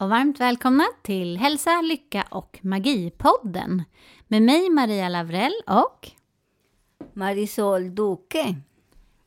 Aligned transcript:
Och 0.00 0.08
varmt 0.08 0.40
välkomna 0.40 0.84
till 1.02 1.38
Hälsa, 1.38 1.80
Lycka 1.80 2.26
och 2.30 2.58
Magi-podden 2.62 3.82
med 4.28 4.42
mig 4.42 4.70
Maria 4.70 5.08
Lavrell 5.08 5.52
och 5.66 6.08
Marisol 7.12 7.94
Duque. 7.94 8.54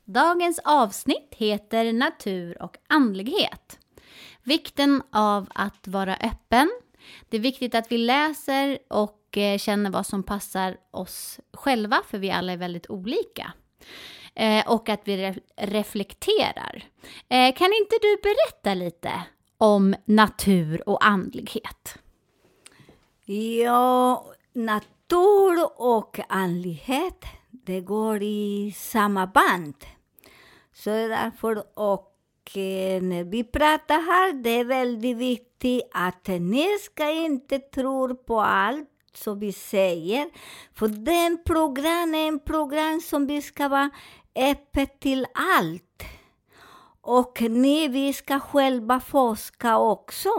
dagens 0.06 0.60
avsnitt 0.64 1.34
heter 1.38 1.94
Natur 1.94 2.62
och 2.64 2.78
andlighet. 2.90 3.80
Vikten 4.44 5.02
av 5.12 5.48
att 5.56 5.88
vara 5.88 6.16
öppen. 6.16 6.72
Det 7.30 7.38
är 7.38 7.42
viktigt 7.42 7.76
att 7.76 7.92
vi 7.92 7.98
läser 7.98 8.78
och 8.90 9.38
eh, 9.38 9.58
känner 9.58 9.90
vad 9.90 10.06
som 10.06 10.24
passar 10.24 10.78
oss 10.92 11.40
själva, 11.54 12.02
för 12.08 12.18
vi 12.18 12.32
alla 12.32 12.52
är 12.54 12.58
väldigt 12.58 12.90
olika. 12.90 13.54
Eh, 14.36 14.68
och 14.72 14.90
att 14.90 15.02
vi 15.06 15.18
re- 15.18 15.42
reflekterar. 15.58 16.84
Eh, 17.30 17.56
kan 17.56 17.74
inte 17.74 17.96
du 18.02 18.18
berätta 18.24 18.74
lite 18.74 19.12
om 19.64 19.96
natur 20.06 20.90
och 20.90 21.06
andlighet? 21.06 21.98
Ja, 23.26 24.26
natur 24.54 25.70
och 25.76 26.20
andlighet, 26.30 27.26
det 27.52 27.82
går 27.82 28.24
i 28.24 28.74
samma 28.78 29.28
band. 29.28 29.76
Så 30.74 30.90
det 30.90 30.96
är 30.96 31.10
därför, 31.10 31.64
och 31.80 32.58
eh, 32.58 33.02
när 33.02 33.24
vi 33.24 33.44
pratar 33.44 33.96
här, 33.96 34.34
det 34.34 34.50
är 34.50 34.66
väldigt 34.66 35.18
viktigt 35.18 35.90
att 35.94 36.28
ni 36.28 36.68
ska 36.82 37.12
inte 37.12 37.60
tro 37.60 38.16
på 38.16 38.42
allt 38.42 38.90
som 39.14 39.40
vi 39.40 39.54
säger. 39.54 40.30
För 40.74 40.88
den 40.88 41.44
program 41.46 42.16
är 42.16 42.28
en 42.28 42.40
program 42.40 43.02
som 43.02 43.28
vi 43.28 43.42
ska 43.42 43.68
vara 43.68 43.90
öppet 44.36 45.00
till 45.00 45.26
allt. 45.60 46.04
Och 47.06 47.42
ni, 47.42 47.88
vi 47.88 48.14
ska 48.14 48.40
själva 48.40 49.00
forska 49.00 49.78
också. 49.78 50.30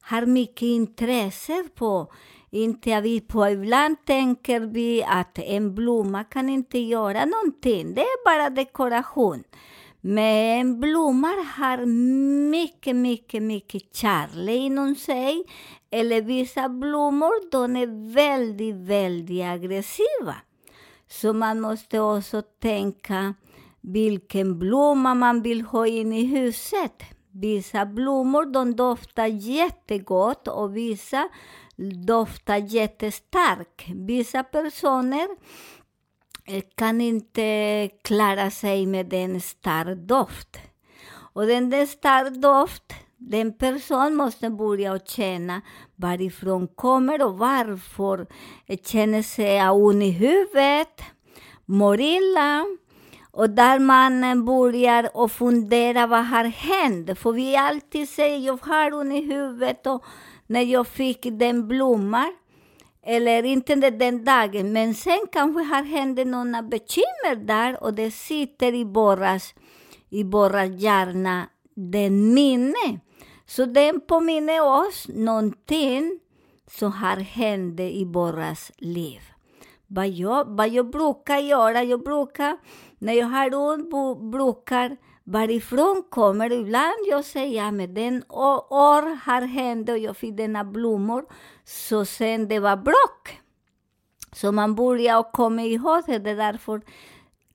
Har 0.00 0.26
mycket 0.26 0.62
intresse 0.62 1.64
på, 1.74 2.12
inte 2.50 3.00
vi 3.00 3.20
på, 3.20 3.48
ibland 3.48 3.96
tänker 4.04 4.60
vi 4.60 5.04
att 5.04 5.38
en 5.38 5.74
blomma 5.74 6.24
kan 6.24 6.48
inte 6.48 6.78
göra 6.78 7.24
någonting, 7.24 7.94
det 7.94 8.00
är 8.00 8.24
bara 8.24 8.50
dekoration. 8.50 9.44
Men 10.00 10.80
blommor 10.80 11.44
har 11.58 11.86
mycket, 12.50 12.96
mycket, 12.96 13.42
mycket 13.42 13.96
kärlek 13.96 14.56
inom 14.56 14.94
sig. 14.94 15.44
Eller 15.90 16.22
vissa 16.22 16.68
blommor, 16.68 17.50
de 17.50 17.76
är 17.76 18.14
väldigt, 18.14 18.74
väldigt 18.74 19.44
aggressiva. 19.44 20.34
Så 21.08 21.32
man 21.32 21.60
måste 21.60 22.00
också 22.00 22.42
tänka 22.42 23.34
vilken 23.84 24.58
blomma 24.58 25.14
man 25.14 25.42
vill 25.42 25.62
ha 25.62 25.86
in 25.86 26.12
i 26.12 26.24
huset. 26.24 27.02
Vissa 27.32 27.86
blommor 27.86 28.44
de 28.52 28.76
doftar 28.76 29.26
jättegott 29.26 30.48
och 30.48 30.76
vissa 30.76 31.28
doftar 32.06 32.56
jättestarkt. 32.56 33.88
Vissa 33.94 34.42
personer 34.42 35.28
eh, 36.44 36.62
kan 36.74 37.00
inte 37.00 37.88
klara 38.04 38.50
sig 38.50 38.86
med 38.86 39.12
en 39.12 39.40
stark 39.40 39.98
doft. 39.98 40.58
Och 41.34 41.46
den 41.46 41.70
där 41.70 41.86
stark 41.86 42.34
doft, 42.34 42.92
den 43.16 43.58
person 43.58 44.16
måste 44.16 44.50
börja 44.50 44.92
och 44.92 45.08
känna 45.08 45.60
varifrån 45.96 46.68
kommer 46.68 47.22
och 47.22 47.38
varför 47.38 48.26
känner 48.84 49.22
sig 49.22 49.70
ond 49.70 50.02
i 50.02 50.10
huvudet, 50.10 51.02
mår 51.66 52.00
illa. 52.00 52.64
Och 53.36 53.50
där 53.50 53.78
man 53.78 54.44
börjar 54.44 55.10
och 55.14 55.32
fundera 55.32 56.06
vad 56.06 56.26
har 56.26 56.44
hänt. 56.44 57.18
För 57.18 57.32
vi 57.32 57.56
alltid 57.56 58.08
säger 58.08 58.38
jag 58.38 58.58
har 58.62 58.94
ont 58.94 59.12
i 59.12 59.20
huvudet 59.20 59.86
och 59.86 60.04
när 60.46 60.62
jag 60.62 60.86
fick 60.86 61.22
den 61.22 61.68
blomman. 61.68 62.34
Eller 63.06 63.42
inte 63.42 63.74
den 63.74 64.24
dagen, 64.24 64.72
men 64.72 64.94
sen 64.94 65.20
kanske 65.32 65.62
har 65.62 65.82
hänt 65.82 66.26
några 66.26 66.62
bekymmer 66.62 67.36
där 67.36 67.82
och 67.82 67.94
det 67.94 68.10
sitter 68.10 68.74
i 68.74 68.84
borras, 68.84 69.54
i 70.10 70.24
borras 70.24 70.70
hjärna, 70.80 71.48
den 71.74 72.34
minne. 72.34 73.00
Så 73.46 73.64
den 73.64 74.00
påminner 74.00 74.86
oss 74.86 75.08
någonting 75.08 76.20
som 76.70 76.92
har 76.92 77.16
hänt 77.16 77.80
i 77.80 78.06
borras 78.06 78.72
liv. 78.78 79.20
Vad 79.86 80.08
jag, 80.08 80.56
vad 80.56 80.68
jag 80.68 80.90
brukar 80.90 81.38
göra, 81.38 81.82
jag 81.82 82.04
brukar, 82.04 82.56
när 83.04 83.12
jag 83.12 83.26
har 83.26 83.54
ont, 83.54 83.90
brukar 84.32 84.96
varifrån 85.24 86.02
kommer? 86.10 86.52
Ibland 86.52 87.06
jag 87.06 87.24
säger, 87.24 87.56
ja 87.56 87.70
men 87.70 87.94
den 87.94 88.24
år 88.28 89.16
har 89.24 89.42
hänt 89.42 89.88
och 89.88 89.98
jag 89.98 90.16
fick 90.16 90.36
denna 90.36 90.64
blommor, 90.64 91.24
så 91.64 92.04
sen 92.04 92.48
det 92.48 92.58
var 92.58 92.76
bråk. 92.76 93.40
Så 94.32 94.52
man 94.52 94.74
börjar 94.74 95.32
komma 95.32 95.62
ihåg 95.62 96.02
det, 96.06 96.18
det 96.18 96.30
är 96.30 96.36
därför 96.36 96.80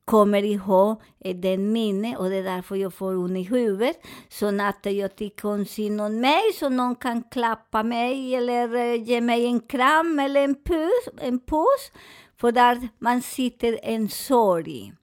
kommer 0.06 0.44
ihåg 0.44 1.02
eh, 1.20 1.36
den 1.36 1.72
minne 1.72 2.18
och 2.18 2.30
det 2.30 2.36
är 2.36 2.44
därför 2.44 2.76
jag 2.76 2.94
får 2.94 3.16
ont 3.16 3.38
i 3.38 3.44
huvudet. 3.44 3.98
Så 4.30 4.52
när 4.52 4.90
jag 4.90 5.16
tycker 5.16 5.50
om 5.50 5.66
synd 5.66 6.02
om 6.02 6.22
mig 6.22 6.42
så 6.60 6.70
någon 6.70 6.96
kan 6.96 7.24
klappa 7.24 7.84
mig 7.84 8.36
eller 8.36 8.76
eh, 8.76 9.04
ge 9.04 9.22
mig 9.22 9.46
en 9.46 9.60
kram 9.60 10.20
eller 10.20 10.44
en 10.44 10.56
puss, 10.56 11.22
en 11.22 11.40
puss. 11.40 11.92
För 12.38 12.52
där 12.52 12.90
man 13.00 13.22
sitter 13.22 13.80
en 13.84 14.10
sorg. 14.10 14.94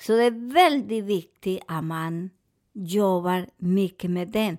Så 0.00 0.12
det 0.12 0.24
är 0.24 0.52
väldigt 0.52 1.04
viktigt 1.04 1.62
att 1.66 1.84
man 1.84 2.30
jobbar 2.72 3.46
mycket 3.56 4.10
med 4.10 4.28
den, 4.28 4.58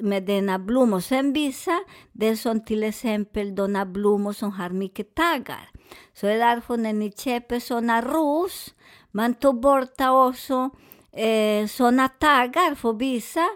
med 0.00 0.22
denna 0.22 0.58
blomma. 0.58 1.00
Sen 1.00 1.32
vissa, 1.32 1.80
det 2.12 2.36
som 2.36 2.64
till 2.64 2.84
exempel 2.84 3.54
de 3.54 3.92
blommor 3.92 4.32
som 4.32 4.52
har 4.52 4.70
mycket 4.70 5.14
taggar. 5.14 5.70
Så 6.14 6.26
det 6.26 6.32
är 6.32 6.38
därför 6.38 6.76
när 6.76 6.92
ni 6.92 7.12
köper 7.12 7.60
såna 7.60 8.02
ros, 8.02 8.74
man 9.10 9.34
tar 9.34 9.52
bort 9.52 10.00
också 10.00 10.70
eh, 11.12 11.66
såna 11.66 12.08
taggar 12.08 12.74
för 12.74 12.92
vissa. 12.92 13.48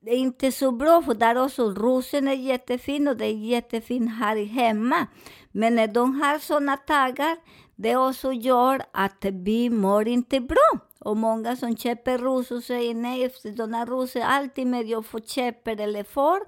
Det 0.00 0.10
är 0.10 0.16
inte 0.16 0.52
så 0.52 0.72
bra, 0.72 1.02
för 1.02 1.14
där 1.14 1.44
också 1.44 1.70
rosen 1.70 2.28
är 2.28 2.32
jättefin 2.32 3.08
och 3.08 3.16
det 3.16 3.26
är 3.26 3.36
jättefin 3.36 4.08
här 4.08 4.44
hemma. 4.44 5.06
Men 5.52 5.74
när 5.74 5.86
de 5.86 6.20
har 6.20 6.38
såna 6.38 6.76
taggar, 6.76 7.36
det 7.76 7.96
också 7.96 8.32
gör 8.32 8.82
att 8.92 9.24
vi 9.24 9.70
mår 9.70 10.08
inte 10.08 10.40
bra. 10.40 10.78
Och 10.98 11.16
många 11.16 11.56
som 11.56 11.76
köper 11.76 12.18
rosor 12.18 12.60
säger 12.60 12.94
nej, 12.94 13.24
efter 13.24 13.50
de 13.50 13.74
här 13.74 13.86
rosor, 13.86 14.20
alltid 14.20 14.66
med 14.66 14.86
jag 14.86 15.06
får 15.06 15.20
köper 15.20 15.80
eller 15.80 16.04
får, 16.04 16.40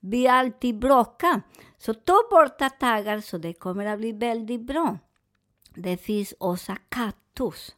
vi 0.00 0.28
alltid 0.28 0.78
bråkar. 0.78 1.42
Så 1.78 1.94
ta 1.94 2.14
bort 2.30 2.80
taggar 2.80 3.20
så 3.20 3.38
det 3.38 3.52
kommer 3.52 3.86
att 3.86 3.98
bli 3.98 4.12
väldigt 4.12 4.60
bra. 4.60 4.98
Det 5.74 5.96
finns 5.96 6.34
också 6.38 6.76
kaktus. 6.88 7.74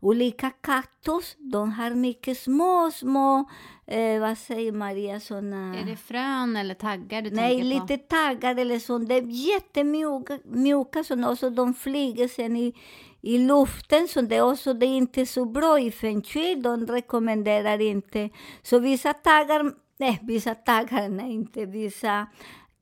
Olika 0.00 0.50
kaktus, 0.50 1.36
de 1.38 1.72
har 1.72 1.90
mycket 1.90 2.38
små, 2.38 2.90
små, 2.94 3.48
eh, 3.86 4.20
vad 4.20 4.38
säger 4.38 4.72
Maria, 4.72 5.20
såna... 5.20 5.78
Är 5.78 5.84
det 5.84 5.96
frön 5.96 6.56
eller 6.56 6.74
taggar 6.74 7.22
du 7.22 7.30
Nej, 7.30 7.58
tänker 7.58 7.80
på? 7.80 7.86
lite 7.86 8.04
taggar 8.04 8.56
eller 8.56 8.78
sånt. 8.78 9.08
Det 9.08 9.14
är 9.14 9.22
jättemjuka, 9.22 10.38
mjuka, 10.44 11.04
så 11.04 11.30
också 11.30 11.50
de 11.50 11.74
flyger 11.74 12.28
sen 12.28 12.56
i, 12.56 12.74
i 13.20 13.38
luften. 13.38 14.08
Så 14.08 14.20
det, 14.20 14.36
är 14.36 14.50
också, 14.52 14.74
det 14.74 14.86
är 14.86 14.96
inte 14.96 15.26
så 15.26 15.44
bra 15.44 15.80
i 15.80 15.90
feng 15.90 16.22
shui. 16.22 16.54
De 16.54 16.86
rekommenderar 16.86 17.80
inte. 17.80 18.30
Så 18.62 18.78
vissa 18.78 19.12
taggar, 19.12 19.72
nej, 19.98 20.18
vissa 20.22 20.54
taggar, 20.54 21.08
nej, 21.08 21.32
inte 21.32 21.66
vissa 21.66 22.26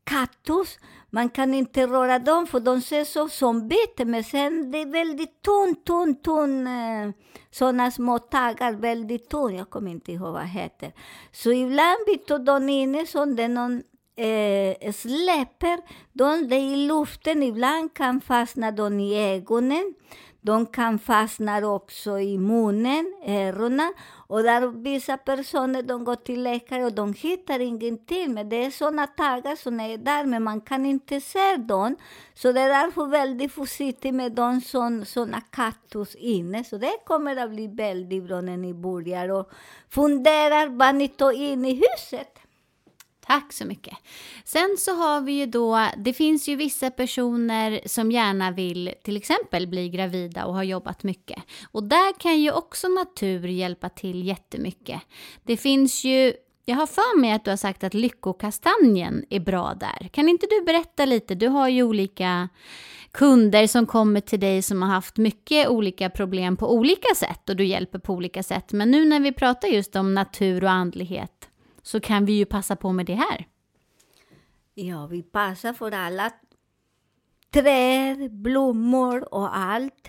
kaktus, 0.06 0.78
man 1.10 1.28
kan 1.28 1.54
inte 1.54 1.86
röra 1.86 2.18
dem 2.18 2.46
för 2.46 2.60
de 2.60 2.80
ser 2.80 3.04
så 3.04 3.28
som 3.28 3.68
bete, 3.68 4.04
men 4.04 4.24
sen 4.24 4.70
det 4.70 4.78
är 4.78 4.86
väldigt 4.86 5.42
tunn, 5.42 5.76
tunn, 5.86 6.14
tunn, 6.22 6.66
eh, 6.66 7.10
sådana 7.50 7.90
små 7.90 8.18
taggar, 8.18 8.72
väldigt 8.72 9.28
tunn, 9.28 9.56
jag 9.56 9.70
kommer 9.70 9.90
inte 9.90 10.12
ihåg 10.12 10.32
vad 10.32 10.42
det 10.42 10.46
heter. 10.46 10.92
Så 11.32 11.52
ibland 11.52 11.98
byter 12.06 12.38
de 12.38 12.68
in 12.68 12.88
inne 12.88 12.98
eh, 13.00 13.06
som 13.06 13.36
det 13.36 13.48
någon 13.48 13.82
eh, 14.16 14.92
släpper 14.92 15.78
de 16.12 16.52
är 16.52 16.72
i 16.72 16.76
luften. 16.76 17.42
Ibland 17.42 17.94
kan 17.94 18.20
fastna 18.20 18.70
de 18.70 19.00
i 19.00 19.34
ögonen. 19.34 19.94
De 20.46 20.66
kan 20.66 20.98
fastna 20.98 21.68
också 21.68 22.18
i 22.18 22.38
munnen, 22.38 23.14
öronen. 23.26 23.92
Och 24.28 24.42
där 24.42 24.66
vissa 24.82 25.16
personer 25.16 25.82
de 25.82 26.04
går 26.04 26.16
till 26.16 26.42
läkare 26.42 26.84
och 26.84 26.92
de 26.92 27.14
hittar 27.14 27.60
ingenting. 27.60 28.34
Men 28.34 28.48
det 28.48 28.64
är 28.64 28.70
sådana 28.70 29.06
taggar 29.06 29.56
som 29.56 29.80
är 29.80 29.98
där, 29.98 30.24
men 30.24 30.42
man 30.42 30.60
kan 30.60 30.86
inte 30.86 31.20
se 31.20 31.56
dem. 31.56 31.96
Så 32.34 32.52
det 32.52 32.60
är 32.60 32.68
därför 32.68 33.06
väldigt 33.06 33.52
försiktigt 33.52 34.14
med 34.14 34.32
de 34.32 34.60
sådana 35.04 35.40
kaktus 35.40 36.14
inne. 36.14 36.64
Så 36.64 36.78
det 36.78 36.96
kommer 37.04 37.36
att 37.36 37.50
bli 37.50 37.66
väldigt 37.66 38.24
bra 38.24 38.40
när 38.40 38.56
ni 38.56 38.74
börjar 38.74 39.28
och 39.28 39.50
funderar 39.88 40.68
vad 40.68 40.94
ni 40.94 41.08
tar 41.08 41.32
in 41.32 41.64
i 41.64 41.74
huset. 41.74 42.45
Tack 43.26 43.52
så 43.52 43.64
mycket. 43.64 43.94
Sen 44.44 44.76
så 44.78 44.94
har 44.94 45.20
vi 45.20 45.32
ju 45.32 45.46
då, 45.46 45.88
det 45.96 46.12
finns 46.12 46.48
ju 46.48 46.56
vissa 46.56 46.90
personer 46.90 47.80
som 47.86 48.12
gärna 48.12 48.50
vill 48.50 48.94
till 49.04 49.16
exempel 49.16 49.66
bli 49.66 49.88
gravida 49.88 50.44
och 50.44 50.54
har 50.54 50.62
jobbat 50.62 51.02
mycket. 51.02 51.42
Och 51.72 51.82
där 51.82 52.20
kan 52.20 52.40
ju 52.40 52.52
också 52.52 52.88
natur 52.88 53.48
hjälpa 53.48 53.88
till 53.88 54.26
jättemycket. 54.26 55.00
Det 55.42 55.56
finns 55.56 56.04
ju, 56.04 56.32
jag 56.64 56.76
har 56.76 56.86
för 56.86 57.18
mig 57.18 57.32
att 57.32 57.44
du 57.44 57.50
har 57.50 57.56
sagt 57.56 57.84
att 57.84 57.94
lyckokastanjen 57.94 59.24
är 59.30 59.40
bra 59.40 59.74
där. 59.74 60.08
Kan 60.08 60.28
inte 60.28 60.46
du 60.50 60.64
berätta 60.64 61.04
lite? 61.04 61.34
Du 61.34 61.48
har 61.48 61.68
ju 61.68 61.82
olika 61.82 62.48
kunder 63.10 63.66
som 63.66 63.86
kommer 63.86 64.20
till 64.20 64.40
dig 64.40 64.62
som 64.62 64.82
har 64.82 64.88
haft 64.88 65.16
mycket 65.16 65.68
olika 65.68 66.10
problem 66.10 66.56
på 66.56 66.74
olika 66.74 67.14
sätt 67.14 67.48
och 67.48 67.56
du 67.56 67.64
hjälper 67.64 67.98
på 67.98 68.12
olika 68.12 68.42
sätt. 68.42 68.72
Men 68.72 68.90
nu 68.90 69.04
när 69.04 69.20
vi 69.20 69.32
pratar 69.32 69.68
just 69.68 69.96
om 69.96 70.14
natur 70.14 70.64
och 70.64 70.70
andlighet 70.70 71.35
så 71.86 72.00
kan 72.00 72.24
vi 72.24 72.32
ju 72.32 72.44
passa 72.44 72.76
på 72.76 72.92
med 72.92 73.06
det 73.06 73.14
här. 73.14 73.48
Ja, 74.74 75.06
vi 75.06 75.22
passar 75.22 75.72
för 75.72 75.92
alla 75.92 76.32
träd, 77.50 78.32
blommor 78.32 79.34
och 79.34 79.56
allt. 79.56 80.08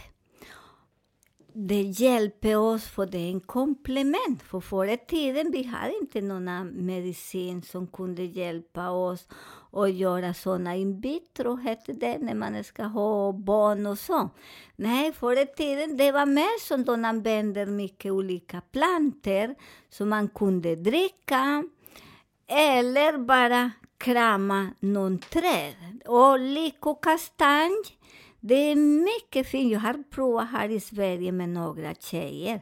Det 1.54 1.82
hjälper 1.82 2.56
oss 2.56 2.88
för 2.88 3.06
det 3.06 3.18
är 3.18 3.30
en 3.30 3.40
komplement. 3.40 4.44
För 4.44 4.60
förr 4.60 4.88
i 4.88 4.98
tiden 4.98 5.52
vi 5.52 5.64
hade 5.64 5.98
inte 6.02 6.22
någon 6.22 6.86
medicin 6.86 7.62
som 7.62 7.88
kunde 7.88 8.24
hjälpa 8.24 8.90
oss 8.90 9.28
och 9.78 9.90
göra 9.90 10.34
såna 10.34 10.76
in 10.76 11.00
vitro, 11.02 11.56
hette 11.56 11.94
det, 11.94 12.18
när 12.18 12.34
man 12.34 12.64
ska 12.64 12.84
ha 12.84 13.32
barn 13.32 13.86
och 13.86 14.00
så. 14.00 14.30
Nej, 14.76 15.14
förr 15.14 15.42
i 15.42 15.46
tiden 15.46 15.98
det 15.98 16.12
var 16.12 16.26
mer 16.26 16.60
som 16.68 16.86
de 16.86 17.06
använde 17.06 17.66
mycket 17.66 18.12
olika 18.12 18.62
planter 18.72 19.56
som 19.90 20.10
man 20.10 20.28
kunde 20.28 20.76
dricka 20.76 21.64
eller 22.48 23.18
bara 23.18 23.72
krama 23.98 24.70
någon 24.80 25.20
träd. 25.20 25.76
Och 26.06 26.40
lyckokastanj, 26.40 27.76
det 28.40 28.72
är 28.72 28.76
mycket 28.76 29.48
fint. 29.48 29.72
Jag 29.72 29.80
har 29.80 30.04
provat 30.12 30.52
här 30.52 30.70
i 30.70 30.80
Sverige 30.80 31.32
med 31.32 31.50
några 31.50 31.94
tjejer. 31.94 32.62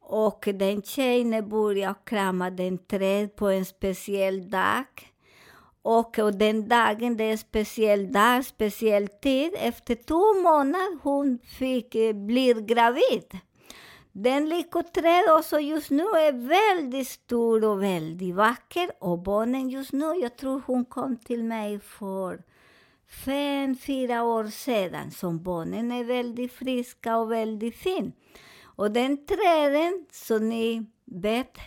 Och 0.00 0.48
den 0.54 0.82
tjejen 0.82 1.48
började 1.48 1.94
krama 2.04 2.50
den 2.50 2.78
träd 2.78 3.36
på 3.36 3.48
en 3.48 3.64
speciell 3.64 4.50
dag. 4.50 5.09
Och, 5.82 6.18
och 6.18 6.34
den 6.34 6.68
dagen, 6.68 7.16
det 7.16 7.24
är 7.24 7.32
en 7.32 7.38
speciell 7.38 8.12
dag, 8.12 8.44
speciell 8.44 9.08
tid. 9.08 9.52
Efter 9.56 9.94
två 9.94 10.42
månader 10.42 10.98
hon 11.02 11.38
fick, 11.38 11.94
eh, 11.94 12.12
blir 12.12 12.54
gravid. 12.54 13.38
Den 14.12 14.48
lyckoträd 14.48 15.24
också 15.38 15.60
just 15.60 15.90
nu 15.90 16.02
är 16.02 16.32
väldigt 16.32 17.08
stor 17.08 17.64
och 17.64 17.82
väldigt 17.82 18.34
vacker. 18.34 18.90
Och 19.00 19.18
barnen 19.18 19.68
just 19.68 19.92
nu, 19.92 20.14
jag 20.22 20.36
tror 20.36 20.62
hon 20.66 20.84
kom 20.84 21.16
till 21.16 21.44
mig 21.44 21.80
för 21.80 22.42
fem, 23.24 23.76
fyra 23.76 24.24
år 24.24 24.44
sedan. 24.44 25.10
Så 25.10 25.30
barnen 25.30 25.92
är 25.92 26.04
väldigt 26.04 26.52
friska 26.52 27.16
och 27.16 27.32
väldigt 27.32 27.76
fin. 27.76 28.12
Och 28.62 28.90
den 28.90 29.26
träden, 29.26 30.06
som 30.10 30.48
ni 30.48 30.86
vet, 31.04 31.58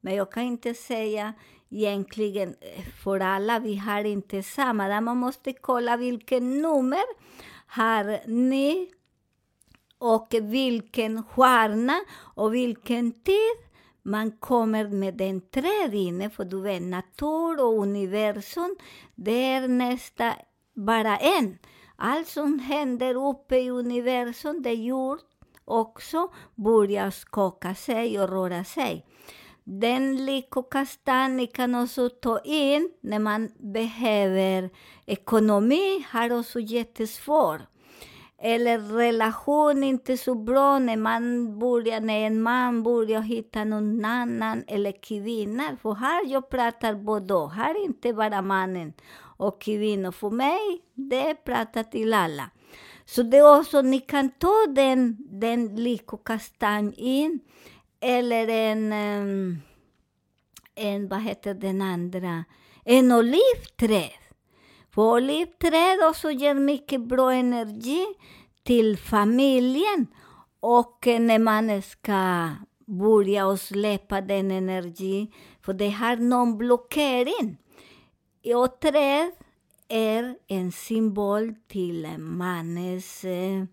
men 0.00 0.14
jag 0.14 0.32
kan 0.32 0.42
inte 0.42 0.74
säga 0.74 1.32
egentligen 1.74 2.54
eh, 2.60 2.84
för 3.02 3.20
alla, 3.20 3.58
vi 3.58 3.76
har 3.76 4.04
inte 4.04 4.42
samma. 4.42 4.88
Där 4.88 5.00
man 5.00 5.16
måste 5.16 5.52
kolla 5.52 5.96
vilken 5.96 6.62
nummer 6.62 7.04
har 7.66 8.28
ni 8.28 8.90
och 9.98 10.28
vilken 10.42 11.22
stjärna 11.22 12.00
och 12.34 12.54
vilken 12.54 13.12
tid 13.22 13.56
man 14.02 14.30
kommer 14.30 14.88
med 14.88 15.14
den 15.14 15.40
träd 15.40 15.94
inne, 15.94 16.30
för 16.30 16.44
du 16.44 16.60
vet, 16.60 16.82
natur 16.82 17.64
och 17.64 17.78
universum, 17.78 18.76
det 19.14 19.52
är 19.52 19.68
nästan 19.68 20.32
bara 20.74 21.18
en. 21.18 21.58
Allt 21.96 22.28
som 22.28 22.58
händer 22.58 23.14
uppe 23.14 23.56
i 23.56 23.70
universum, 23.70 24.62
det 24.62 24.70
är 24.70 24.74
jord 24.74 25.18
också, 25.64 26.28
börjar 26.54 27.10
skaka 27.10 27.74
sig 27.74 28.20
och 28.20 28.28
röra 28.28 28.64
sig. 28.64 29.06
Den 29.64 30.26
lyckokastanjen 30.26 31.46
kan 31.46 31.74
också 31.74 32.08
ta 32.08 32.38
in 32.38 32.90
när 33.00 33.18
man 33.18 33.50
behöver 33.58 34.70
ekonomi, 35.06 36.06
har 36.10 36.38
också 36.38 36.60
jättesvårt 36.60 37.60
eller 38.46 38.78
relation 38.78 39.84
inte 39.84 40.16
så 40.16 40.34
bra 40.34 40.78
när 40.78 40.96
man 40.96 41.58
börjar, 41.58 42.00
när 42.00 42.26
en 42.26 42.42
man 42.42 42.82
börjar 42.82 43.20
hitta 43.20 43.64
någon 43.64 44.04
annan 44.04 44.64
eller 44.66 44.92
kvinna. 44.92 45.76
För 45.82 45.94
här 45.94 46.26
jag 46.26 46.48
pratar 46.48 46.94
både 46.94 47.48
här 47.48 47.84
inte 47.84 48.12
bara 48.12 48.42
mannen 48.42 48.92
och 49.36 49.60
kvinnor. 49.60 50.10
För 50.10 50.30
mig, 50.30 50.82
det 50.94 51.34
pratar 51.34 51.82
till 51.82 52.14
alla. 52.14 52.50
Så 53.04 53.22
det 53.22 53.36
är 53.36 53.58
också, 53.60 53.82
ni 53.82 54.00
kan 54.00 54.30
ta 54.30 54.66
den, 54.68 55.16
den 55.40 55.76
lyckokastanj 55.76 56.94
in, 56.96 57.40
eller 58.04 58.48
en, 58.48 58.92
en, 60.74 61.08
vad 61.08 61.20
heter 61.20 61.54
den 61.54 61.82
andra, 61.82 62.44
en 62.84 63.12
olivträd. 63.12 64.10
För 64.94 65.02
olivträd 65.02 65.98
också 66.08 66.30
ger 66.30 66.54
mycket 66.54 67.00
bra 67.00 67.32
energi 67.32 68.06
till 68.62 68.98
familjen. 68.98 70.06
Och 70.60 71.06
när 71.06 71.38
man 71.38 71.82
ska 71.82 72.50
börja 72.86 73.46
och 73.46 73.60
släppa 73.60 74.20
den 74.20 74.50
energi, 74.50 75.32
för 75.62 75.72
det 75.72 75.90
har 75.90 76.16
någon 76.16 76.58
blockering. 76.58 77.56
Och 78.54 78.80
träd 78.80 79.32
är 79.88 80.36
en 80.46 80.72
symbol 80.72 81.54
till 81.68 82.18
mannens 82.18 83.24
eh, 83.24 83.64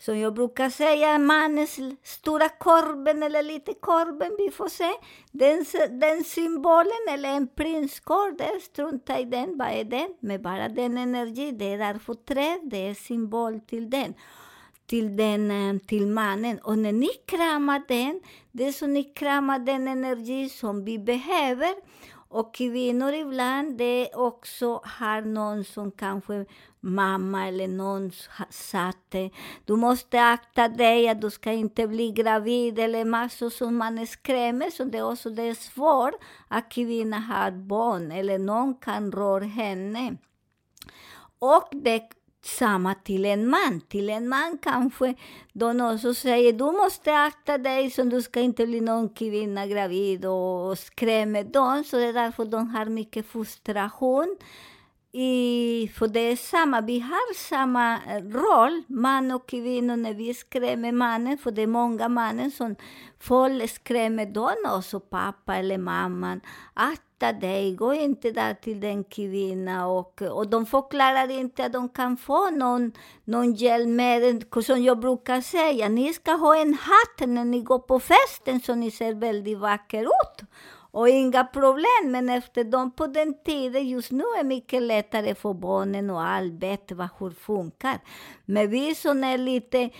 som 0.00 0.18
jag 0.18 0.34
brukar 0.34 0.70
säga, 0.70 1.18
mannens 1.18 1.78
stora 2.02 2.48
korben 2.48 3.22
eller 3.22 3.42
lite 3.42 3.74
korben, 3.74 4.36
vi 4.38 4.50
får 4.50 4.68
se. 4.68 4.90
Den, 5.32 5.64
den 6.00 6.24
symbolen, 6.24 7.08
eller 7.10 7.28
en 7.28 7.48
prinskorv, 7.48 8.60
strunta 8.60 9.18
i 9.18 9.24
den, 9.24 9.58
vad 9.58 9.68
är 9.68 9.84
den? 9.84 10.08
Med 10.20 10.42
bara 10.42 10.68
den 10.68 10.98
energi, 10.98 11.50
det 11.50 11.72
är 11.72 11.78
därför 11.78 12.14
träd, 12.14 12.60
det 12.62 12.88
är 12.88 12.94
symbol 12.94 13.60
till 13.60 13.90
den 13.90 14.14
till, 14.90 15.16
den, 15.16 15.50
eh, 15.50 15.78
till 15.86 16.06
mannen. 16.06 16.58
Och 16.58 16.78
när 16.78 16.92
ni 16.92 17.08
kramar 17.26 17.82
den, 17.88 18.20
det 18.52 18.66
är 18.66 18.72
som 18.72 18.92
ni 18.92 19.04
kramar 19.04 19.58
den 19.58 19.88
energi 19.88 20.48
som 20.48 20.84
vi 20.84 20.98
behöver. 20.98 21.74
Och 22.32 22.54
kvinnor 22.54 23.12
ibland, 23.12 23.78
det 23.78 24.10
också 24.14 24.80
har 24.84 25.20
någon 25.20 25.64
som 25.64 25.90
kanske 25.90 26.44
mamma 26.80 27.48
eller 27.48 27.68
någon 27.68 28.12
sagt 28.50 29.14
du 29.64 29.76
måste 29.76 30.22
akta 30.22 30.68
dig, 30.68 31.08
att 31.08 31.20
du 31.20 31.30
ska 31.30 31.52
inte 31.52 31.88
bli 31.88 32.12
gravid 32.12 32.78
eller 32.78 33.04
massor 33.04 33.50
som 33.50 33.76
man 33.76 34.06
skrämmer. 34.06 34.70
Så 34.70 34.84
det 34.84 34.98
är 34.98 35.12
också 35.12 35.30
det 35.30 35.42
är 35.42 35.54
svårt 35.54 36.14
att 36.48 36.68
kvinnan 36.68 37.22
har 37.22 37.50
barn 37.50 38.12
eller 38.12 38.38
någon 38.38 38.74
kan 38.74 39.12
röra 39.12 39.44
henne. 39.44 40.16
Och 41.38 41.68
det 41.72 42.02
samma 42.42 42.94
till 42.94 43.24
en 43.24 43.48
man. 43.48 43.80
Till 43.88 44.10
en 44.10 44.28
man 44.28 44.58
kanske 44.62 45.14
de 45.52 45.80
också 45.80 46.14
säger 46.14 46.52
du 46.52 46.64
måste 46.64 47.16
akta 47.16 47.58
dig 47.58 47.90
så 47.90 48.02
du 48.02 48.22
ska 48.22 48.40
inte 48.40 48.66
bli 48.66 48.80
någon 48.80 49.08
kvinna 49.08 49.66
gravid 49.66 50.24
och 50.24 50.78
skrämmer 50.78 51.44
dem. 51.44 51.84
Så 51.84 51.96
det 51.96 52.04
är 52.06 52.12
därför 52.12 52.44
de 52.44 52.68
har 52.68 52.84
mycket 52.84 53.26
frustration. 53.26 54.36
I, 55.12 55.90
för 55.94 56.08
det 56.08 56.20
är 56.20 56.36
samma, 56.36 56.80
vi 56.80 57.00
har 57.00 57.34
samma 57.34 57.94
eh, 57.94 58.22
roll, 58.22 58.82
man 58.86 59.30
och 59.30 59.48
kvinna, 59.48 59.96
när 59.96 60.14
vi 60.14 60.34
skrämmer 60.34 60.92
mannen, 60.92 61.38
för 61.38 61.50
det 61.50 61.62
är 61.62 61.66
många 61.66 62.08
mannen 62.08 62.50
som 62.50 62.76
folk 63.18 63.70
skrämmer 63.70 64.26
dem 64.26 64.76
också, 64.76 65.00
pappa 65.00 65.56
eller 65.56 65.78
mamman. 65.78 66.40
Akta 66.74 67.32
dig, 67.32 67.74
gå 67.74 67.94
inte 67.94 68.30
där 68.30 68.54
till 68.54 68.80
den 68.80 69.04
kvinnan. 69.04 69.90
Och, 69.90 70.22
och 70.22 70.48
de 70.48 70.66
förklarar 70.66 71.30
inte 71.30 71.64
att 71.64 71.72
de 71.72 71.88
kan 71.88 72.16
få 72.16 72.50
någon, 72.50 72.92
någon 73.24 73.54
hjälp 73.54 73.88
med, 73.88 74.44
som 74.64 74.82
jag 74.82 75.00
brukar 75.00 75.40
säga, 75.40 75.88
ni 75.88 76.12
ska 76.12 76.32
ha 76.32 76.56
en 76.56 76.74
hatt 76.74 77.28
när 77.28 77.44
ni 77.44 77.60
går 77.60 77.78
på 77.78 78.00
festen 78.00 78.60
så 78.60 78.74
ni 78.74 78.90
ser 78.90 79.14
väldigt 79.14 79.58
vacker 79.58 80.02
ut 80.02 80.48
och 80.90 81.08
inga 81.08 81.44
problem. 81.44 82.04
Men 82.04 82.28
efter 82.28 82.64
dem 82.64 82.90
på 82.90 83.06
den 83.06 83.34
tiden, 83.44 83.88
just 83.88 84.10
nu 84.10 84.24
är 84.24 84.42
det 84.42 84.48
mycket 84.48 84.82
lättare 84.82 85.34
för 85.34 85.54
barnen 85.54 86.10
och 86.10 86.22
allt 86.22 86.52
vet 86.52 86.92
vad 86.92 87.08
hur 87.18 87.30
funkar. 87.30 87.98
Men 88.44 88.70
vi 88.70 88.94
som 88.94 89.24
är 89.24 89.38
lite, 89.38 89.90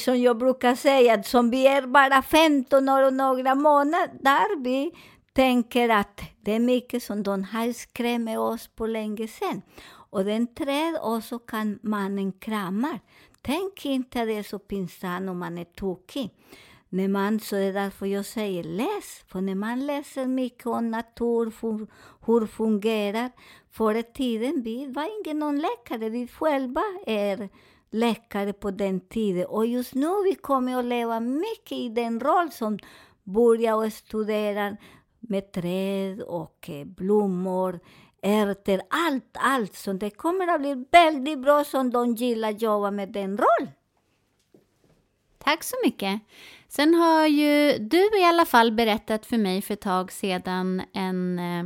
som 0.00 0.20
jag 0.20 0.38
brukar 0.38 0.74
säga, 0.74 1.22
som 1.22 1.50
vi 1.50 1.66
är 1.66 1.86
bara 1.86 2.22
15 2.22 2.88
år 2.88 3.02
och 3.02 3.12
några 3.12 3.54
månader, 3.54 4.10
där 4.20 4.62
vi 4.62 4.92
tänker 5.32 5.88
att 5.88 6.20
det 6.40 6.52
är 6.52 6.60
mycket 6.60 7.02
som 7.02 7.22
de 7.22 7.44
har 7.44 7.72
skrämt 7.72 8.38
oss 8.38 8.68
på 8.68 8.86
länge 8.86 9.28
sedan. 9.28 9.62
Och 10.10 10.24
den 10.24 10.54
träd 10.54 10.98
och 11.02 11.24
så 11.24 11.38
kan 11.38 11.78
mannen 11.82 12.32
krama. 12.32 12.98
Tänk 13.42 13.86
inte 13.86 14.20
att 14.20 14.28
det 14.28 14.36
är 14.36 14.42
så 14.42 14.58
pinsamt 14.58 15.30
om 15.30 15.38
man 15.38 15.58
är 15.58 15.64
tokig. 15.64 16.30
När 16.94 17.08
man, 17.08 17.40
så 17.40 17.56
är 17.56 17.72
därför 17.72 18.06
jag 18.06 18.24
säger 18.24 18.64
läs. 18.64 19.24
För 19.28 19.40
när 19.40 19.54
man 19.54 19.86
läser 19.86 20.26
mycket 20.26 20.66
om 20.66 20.90
natur, 20.90 21.50
fu- 21.50 21.86
hur 22.26 22.46
fungerar. 22.46 23.30
Förr 23.70 23.94
i 23.94 24.02
tiden, 24.02 24.62
vi 24.62 24.86
var 24.86 25.08
ingen 25.20 25.38
någon 25.38 25.58
läkare, 25.58 26.08
vi 26.08 26.28
själva 26.28 26.82
är 27.06 27.48
läkare 27.90 28.52
på 28.52 28.70
den 28.70 29.00
tiden. 29.00 29.46
Och 29.46 29.66
just 29.66 29.94
nu 29.94 30.22
vi 30.24 30.34
kommer 30.34 30.78
att 30.78 30.84
leva 30.84 31.20
mycket 31.20 31.72
i 31.78 31.88
den 31.88 32.20
roll 32.20 32.50
som 32.50 32.78
börjar 33.22 33.74
och 33.74 33.92
studera 33.92 34.76
med 35.20 35.52
träd 35.52 36.22
och 36.22 36.70
eh, 36.70 36.84
blommor, 36.84 37.80
ärtor, 38.22 38.80
allt, 38.90 39.30
allt. 39.32 39.74
Så 39.74 39.92
det 39.92 40.10
kommer 40.10 40.48
att 40.54 40.60
bli 40.60 40.84
väldigt 40.92 41.38
bra 41.38 41.64
som 41.64 41.90
de 41.90 42.14
gillar 42.14 42.50
att 42.50 42.62
jobba 42.62 42.90
med 42.90 43.12
den 43.12 43.38
rollen. 43.38 43.72
Tack 45.38 45.64
så 45.64 45.76
mycket. 45.84 46.20
Sen 46.76 46.94
har 46.94 47.26
ju 47.26 47.78
du 47.78 48.20
i 48.20 48.24
alla 48.24 48.44
fall 48.44 48.72
berättat 48.72 49.26
för 49.26 49.38
mig 49.38 49.62
för 49.62 49.74
ett 49.74 49.80
tag 49.80 50.12
sedan 50.12 50.82
en, 50.94 51.38
eh, 51.38 51.64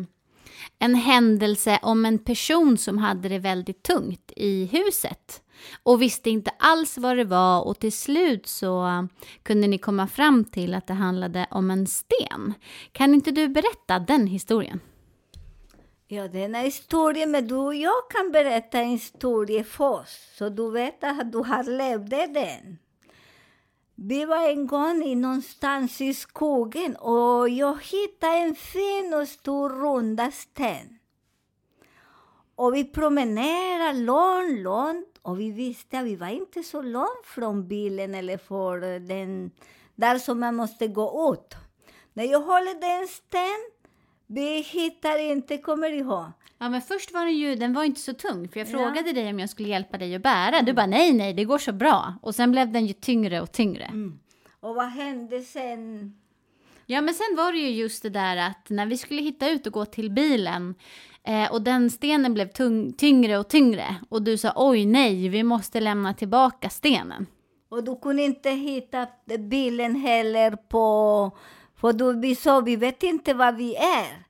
en 0.79 0.95
händelse 0.95 1.79
om 1.83 2.05
en 2.05 2.19
person 2.19 2.79
som 2.79 2.99
hade 2.99 3.29
det 3.29 3.39
väldigt 3.39 3.83
tungt 3.83 4.33
i 4.37 4.65
huset 4.65 5.43
och 5.83 6.03
visste 6.03 6.31
inte 6.31 6.51
alls 6.59 6.99
vad 6.99 7.17
det 7.17 7.25
var 7.25 7.67
och 7.67 7.79
till 7.79 7.93
slut 7.93 8.47
så 8.47 9.09
kunde 9.43 9.67
ni 9.67 9.79
komma 9.79 10.07
fram 10.07 10.45
till 10.45 10.75
att 10.75 10.87
det 10.87 10.95
handlade 10.95 11.47
om 11.51 11.71
en 11.71 11.87
sten. 11.87 12.55
Kan 12.93 13.15
inte 13.15 13.31
du 13.31 13.49
berätta 13.49 13.99
den 13.99 14.27
historien? 14.27 14.81
Ja, 16.09 16.29
den 16.29 16.55
är 16.55 16.63
historien, 16.63 17.31
men 17.31 17.49
du 17.49 17.55
och 17.55 17.75
jag 17.75 18.11
kan 18.11 18.33
berätta 18.33 18.81
en 18.81 18.91
historia 18.91 19.65
först, 19.65 20.37
så 20.39 20.49
du 20.49 20.71
vet 20.71 21.05
att 21.05 21.33
du 21.33 21.39
har 21.39 21.65
levt 21.65 22.35
den. 22.35 22.79
Vi 24.01 24.25
var 24.25 24.49
en 24.49 24.67
gång 24.67 25.03
i 25.03 25.15
någonstans 25.15 26.01
i 26.01 26.15
skogen 26.15 26.97
och 26.97 27.49
jag 27.49 27.83
hittade 27.83 28.37
en 28.37 28.55
fin 28.55 29.15
och 29.15 29.29
stor 29.29 29.71
runda 29.71 30.31
sten. 30.31 30.99
Och 32.55 32.75
vi 32.75 32.85
promenerade 32.85 33.99
långt, 33.99 34.59
långt 34.59 35.19
och 35.23 35.41
vi 35.41 35.51
visste 35.51 35.99
att 35.99 36.05
vi 36.05 36.17
var 36.17 36.29
inte 36.29 36.63
så 36.63 36.83
långt 36.83 37.25
från 37.25 37.69
bilen 37.69 38.15
eller 38.15 38.39
för 38.39 39.01
den 39.01 39.51
där 39.95 40.19
som 40.19 40.41
man 40.41 40.57
måste 40.57 40.89
gå 40.89 41.35
ut. 41.35 41.55
När 42.13 42.25
jag 42.25 42.41
håller 42.41 42.81
den 42.81 43.09
sten, 43.09 43.78
vi 44.29 44.61
hittar 44.61 45.19
inte, 45.31 45.59
kommer 45.59 45.91
du 45.91 45.97
ihåg? 45.97 46.25
Ja, 46.59 46.69
men 46.69 46.83
först 46.83 47.13
var 47.13 47.25
den 47.25 47.37
ju, 47.39 47.55
den 47.55 47.73
var 47.75 47.85
inte 47.85 48.01
så 48.01 48.13
tung, 48.13 48.49
för 48.49 48.61
jag 48.61 48.69
Ja. 48.69 48.73
frågade 48.73 49.13
dig 49.13 49.31
om 49.31 49.39
jag 49.39 49.51
skulle 49.51 49.69
hjälpa 49.69 49.99
dig 49.99 50.15
att 50.15 50.23
bära. 50.23 50.63
Du 50.63 50.73
bara 50.73 50.87
nej, 50.87 51.13
nej, 51.13 51.35
det 51.35 51.45
går 51.45 51.59
så 51.59 51.73
bra. 51.73 52.15
Och 52.23 52.35
sen 52.35 52.51
blev 52.53 52.73
den 52.73 52.87
ju 52.87 52.93
tyngre 52.93 53.41
och 53.41 53.53
tyngre. 53.53 53.91
Och 54.61 54.75
vad 54.75 54.87
hände 54.91 55.41
sen? 55.41 56.15
Ja, 56.87 57.01
men 57.01 57.15
sen 57.15 57.37
var 57.37 57.53
det 57.53 57.59
ju 57.59 57.71
just 57.71 58.03
det 58.03 58.11
där 58.11 58.37
att 58.37 58.71
när 58.71 58.87
vi 58.87 58.97
skulle 58.97 59.23
hitta 59.23 59.49
ut 59.51 59.67
och 59.67 59.73
gå 59.73 59.85
till 59.85 60.11
bilen 60.11 60.75
eh, 61.25 61.53
och 61.53 61.63
den 61.63 61.91
stenen 61.91 62.35
blev 62.35 62.47
tung, 62.49 62.93
tyngre 62.93 63.39
och 63.39 63.49
tyngre 63.49 63.97
och 64.09 64.23
du 64.23 64.37
sa 64.37 64.53
oj 64.57 64.87
nej, 64.87 65.29
vi 65.29 65.43
måste 65.43 65.81
lämna 65.81 66.15
tillbaka 66.15 66.71
stenen. 66.71 67.27
Och 67.69 67.85
du 67.85 67.97
kunde 68.03 68.23
inte 68.23 68.51
hitta 68.51 69.07
bilen 69.39 69.95
heller 69.97 70.51
på... 70.51 71.31
För 71.81 71.93
du, 71.93 72.21
vi 72.21 72.35
sa, 72.37 72.61
vi 72.61 72.77
vet 72.77 73.03
inte 73.03 73.35
var 73.35 73.53
vi 73.53 73.77
är. 73.77 74.25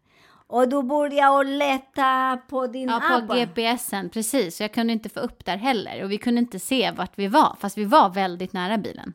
Och 0.46 0.68
du 0.68 0.82
började 0.82 1.44
leta 1.50 2.38
på 2.48 2.66
din 2.66 2.88
Ja, 2.88 3.16
app. 3.16 3.28
på 3.28 3.34
GPSen, 3.34 4.10
precis. 4.10 4.60
Jag 4.60 4.72
kunde 4.74 4.92
inte 4.92 5.08
få 5.08 5.20
upp 5.20 5.44
där 5.44 5.56
heller 5.56 6.04
och 6.04 6.10
vi 6.10 6.18
kunde 6.18 6.38
inte 6.40 6.58
se 6.58 6.90
vart 6.90 7.18
vi 7.18 7.28
var, 7.28 7.56
fast 7.60 7.78
vi 7.78 7.84
var 7.84 8.08
väldigt 8.10 8.52
nära 8.52 8.78
bilen. 8.78 9.12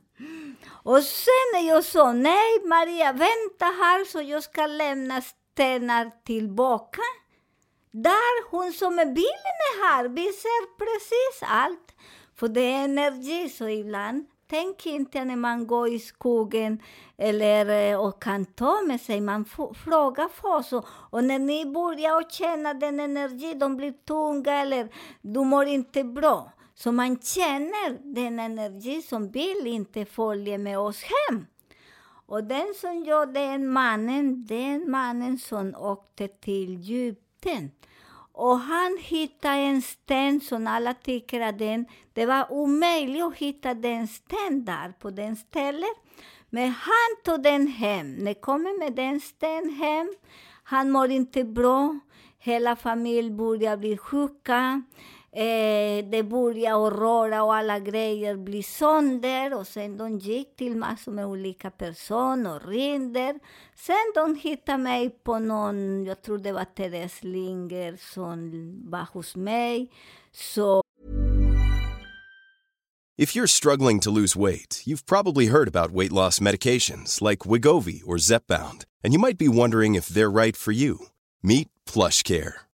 Och 0.66 1.04
sen 1.04 1.66
jag 1.68 1.84
sa 1.84 2.12
nej 2.14 2.60
Maria, 2.66 3.12
vänta 3.12 3.66
här 3.66 4.06
så 4.06 4.22
jag 4.22 4.44
ska 4.44 4.68
lämna 4.68 5.22
stenar 5.22 6.12
tillbaka. 6.26 7.02
Där 7.92 8.50
hon 8.52 8.74
som 8.74 9.00
är 9.00 9.06
bilen 9.06 9.56
är 9.70 9.88
här, 9.88 10.08
vi 10.08 10.24
ser 10.24 10.78
precis 10.78 11.44
allt. 11.50 11.96
För 12.36 12.48
det 12.48 12.62
är 12.62 12.84
energi, 12.86 13.50
så 13.50 13.68
ibland 13.70 14.26
tänk 14.48 14.86
inte 14.86 15.26
när 15.26 15.36
man 15.36 15.68
går 15.68 15.88
i 15.88 16.00
skogen 16.00 16.82
eller 17.18 17.92
eh, 17.92 18.00
och 18.00 18.22
kan 18.22 18.46
ta 18.46 18.82
med 18.88 19.02
sig, 19.02 19.22
man 19.22 19.46
frågar 19.76 20.28
först. 20.28 20.74
Och, 20.74 20.86
och 20.88 21.24
när 21.24 21.40
ni 21.40 21.66
börjar 21.66 22.18
att 22.18 22.32
känna 22.32 22.74
den 22.74 23.00
energi, 23.00 23.54
de 23.54 23.78
blir 23.78 23.92
tunga 23.92 24.62
eller 24.62 24.90
du 25.22 25.40
mår 25.40 25.66
inte 25.66 26.04
bra. 26.04 26.52
Så 26.76 26.92
man 26.92 27.20
känner 27.22 28.14
den 28.14 28.40
energi 28.40 29.02
som 29.02 29.32
vill 29.32 29.68
inte 29.68 30.06
följa 30.06 30.58
med 30.58 30.80
oss 30.80 31.04
hem. 31.04 31.46
Och 32.26 32.44
den 32.44 32.74
som 32.82 33.04
gör 33.04 33.26
den 33.26 33.68
mannen, 33.68 34.46
den 34.46 34.92
mannen 34.92 35.38
som 35.38 35.76
åkte 35.76 36.28
till 36.28 36.76
Egypten. 36.78 37.72
Och 38.34 38.60
han 38.60 38.98
hittade 39.02 39.56
en 39.56 39.82
sten 39.82 40.42
som 40.42 40.68
alla 40.68 40.94
tycker 40.94 41.42
att 41.42 41.60
den, 41.60 41.86
det 42.14 42.26
var 42.26 42.52
omöjligt 42.52 43.24
att 43.24 43.36
hitta 43.36 43.74
den 43.74 44.08
sten 44.08 44.66
där 44.66 44.94
på 45.00 45.10
den 45.10 45.36
stället. 45.36 45.98
Men 46.50 46.70
han 46.70 47.24
tog 47.24 47.44
den 47.44 47.68
hem. 47.68 48.14
När 48.14 48.34
kommer 48.34 48.80
med 48.80 48.94
den 48.94 49.22
sten 49.22 49.70
hem, 49.70 50.14
han 50.64 50.92
mår 50.92 51.12
inte 51.12 51.44
bra. 51.44 52.00
Hela 52.40 52.76
familjen 52.76 53.38
börjar 53.38 53.78
bli 53.78 53.98
sjuka. 53.98 54.84
Eh, 55.36 56.04
alla 57.52 57.80
de 66.42 66.52
var 66.52 66.66
Therese 66.66 67.24
Linger 67.24 67.98
If 73.16 73.36
you're 73.36 73.48
struggling 73.48 74.00
to 74.00 74.12
lose 74.12 74.36
weight, 74.36 74.82
you've 74.86 75.06
probably 75.06 75.48
heard 75.48 75.68
about 75.68 75.92
weight 75.92 76.12
loss 76.12 76.40
medications 76.40 77.22
like 77.22 77.40
Wigovi 77.40 78.02
or 78.06 78.18
Zepbound, 78.18 78.86
and 79.04 79.14
you 79.14 79.20
might 79.20 79.38
be 79.38 79.48
wondering 79.48 79.96
if 79.96 80.08
they're 80.08 80.32
right 80.32 80.58
for 80.58 80.72
you. 80.72 81.08
Meet 81.44 81.70
PlushCare, 81.86 82.54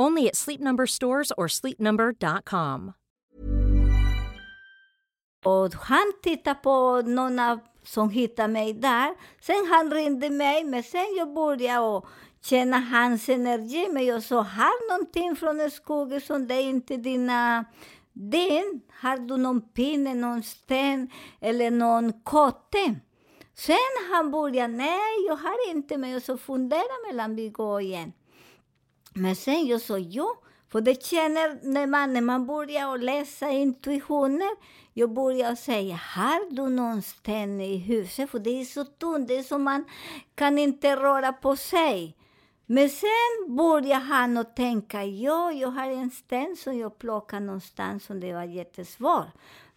Only 0.00 0.28
at 0.28 0.36
Sleep 0.36 0.60
Number 0.60 0.86
stores 0.86 1.32
or 1.36 1.48
sleepnumber.com. 1.48 2.92
Och 5.44 5.74
han 5.74 6.12
tittade 6.22 6.60
på 6.62 7.02
någon 7.02 7.60
som 7.84 8.10
hittade 8.10 8.48
mig 8.48 8.72
där. 8.72 9.14
Sen 9.40 9.66
han 9.70 9.90
ringde 9.90 10.30
mig, 10.30 10.64
men 10.64 10.82
sen 10.82 11.06
jag 11.18 11.34
började 11.34 11.80
och 11.80 12.06
känna 12.42 12.78
hans 12.78 13.28
energi. 13.28 13.88
Men 13.90 14.06
jag 14.06 14.22
sa, 14.22 14.40
har 14.42 14.90
någonting 14.90 15.36
från 15.36 15.70
skogen 15.70 16.20
som 16.20 16.46
det 16.46 16.54
är 16.54 16.62
inte 16.62 16.96
dina 16.96 17.64
din? 18.12 18.80
Har 19.00 19.18
du 19.18 19.36
någon 19.36 19.60
pinne, 19.60 20.14
någon 20.14 20.42
sten 20.42 21.10
eller 21.40 21.70
någon 21.70 22.12
kotte? 22.12 22.94
Sen 23.54 23.76
han 24.12 24.30
började, 24.30 24.74
nej, 24.74 25.26
jag 25.26 25.36
har 25.36 25.70
inte, 25.70 25.98
men 25.98 26.10
jag 26.10 26.22
så 26.22 26.36
fundera 26.36 27.06
mellan 27.08 27.36
vi 27.36 27.48
går 27.48 27.80
igen. 27.80 28.12
Men 29.14 29.36
sen 29.36 29.66
jag 29.66 29.80
sa, 29.80 29.98
ja, 29.98 30.36
för 30.68 30.80
det 30.80 31.02
känner 31.02 31.58
när 31.62 31.86
man, 31.86 32.12
när 32.12 32.20
man 32.20 32.46
börjar 32.46 32.98
läsa 32.98 33.50
intuitioner, 33.50 34.50
jag 34.92 35.14
börjar 35.14 35.54
säga, 35.54 35.94
har 35.94 36.50
du 36.50 36.68
någon 36.68 37.02
sten 37.02 37.60
i 37.60 37.76
huset? 37.76 38.30
För 38.30 38.38
det 38.38 38.60
är 38.60 38.64
så 38.64 38.84
tunt, 38.84 39.28
det 39.28 39.36
är 39.36 39.42
som 39.42 39.62
man 39.62 39.84
kan 40.34 40.58
inte 40.58 40.96
röra 40.96 41.32
på 41.32 41.56
sig. 41.56 42.16
Men 42.66 42.88
sen 42.88 43.56
började 43.56 44.04
han 44.04 44.36
att 44.36 44.56
tänka, 44.56 45.04
ja, 45.04 45.52
jag 45.52 45.68
har 45.68 45.90
en 45.90 46.10
sten 46.10 46.56
som 46.56 46.78
jag 46.78 46.98
plockade 46.98 47.46
någonstans 47.46 48.10
och 48.10 48.16
det 48.16 48.32
var 48.32 48.44
jättesvårt. 48.44 49.26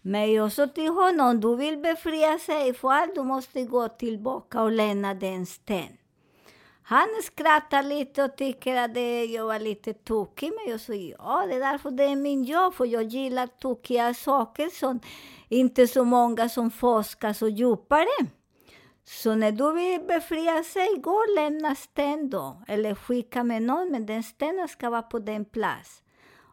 Men 0.01 0.33
jag 0.33 0.51
sa 0.51 0.67
till 0.67 0.89
honom, 0.89 1.39
du 1.39 1.55
vill 1.55 1.77
befria 1.77 2.39
sig 2.39 2.73
för 2.73 2.91
allt, 2.91 3.15
du 3.15 3.23
måste 3.23 3.63
gå 3.63 3.87
tillbaka 3.87 4.61
och 4.61 4.71
lämna 4.71 5.13
den 5.13 5.45
sten. 5.45 5.97
Han 6.85 7.07
skrattar 7.23 7.83
lite 7.83 8.23
och 8.23 8.35
tycker 8.35 8.75
att 8.75 8.93
det, 8.93 9.25
jag 9.25 9.45
var 9.45 9.59
lite 9.59 9.93
tokig, 9.93 10.51
men 10.55 10.71
jag 10.71 10.79
sa 10.79 10.93
ja, 10.93 11.45
det 11.47 11.55
är 11.55 11.59
därför 11.59 11.91
det 11.91 12.03
är 12.03 12.15
min 12.15 12.43
jobb, 12.43 12.73
för 12.73 12.85
jag 12.85 13.03
gillar 13.03 13.47
tokiga 13.47 14.13
saker 14.13 14.69
som 14.69 14.99
inte 15.49 15.87
så 15.87 16.03
många 16.03 16.49
som 16.49 16.71
forskar 16.71 17.33
så 17.33 17.47
djupare. 17.47 18.27
Så 19.05 19.35
när 19.35 19.51
du 19.51 19.73
vill 19.73 20.07
befria 20.07 20.63
sig, 20.63 20.87
gå 20.97 21.11
och 21.11 21.35
lämna 21.35 21.75
sten 21.75 22.29
då, 22.29 22.57
eller 22.67 22.95
skicka 22.95 23.43
med 23.43 23.61
någon, 23.61 23.91
men 23.91 24.05
den 24.05 24.23
stenen 24.23 24.67
ska 24.67 24.89
vara 24.89 25.01
på 25.01 25.19
den 25.19 25.45
plats. 25.45 26.01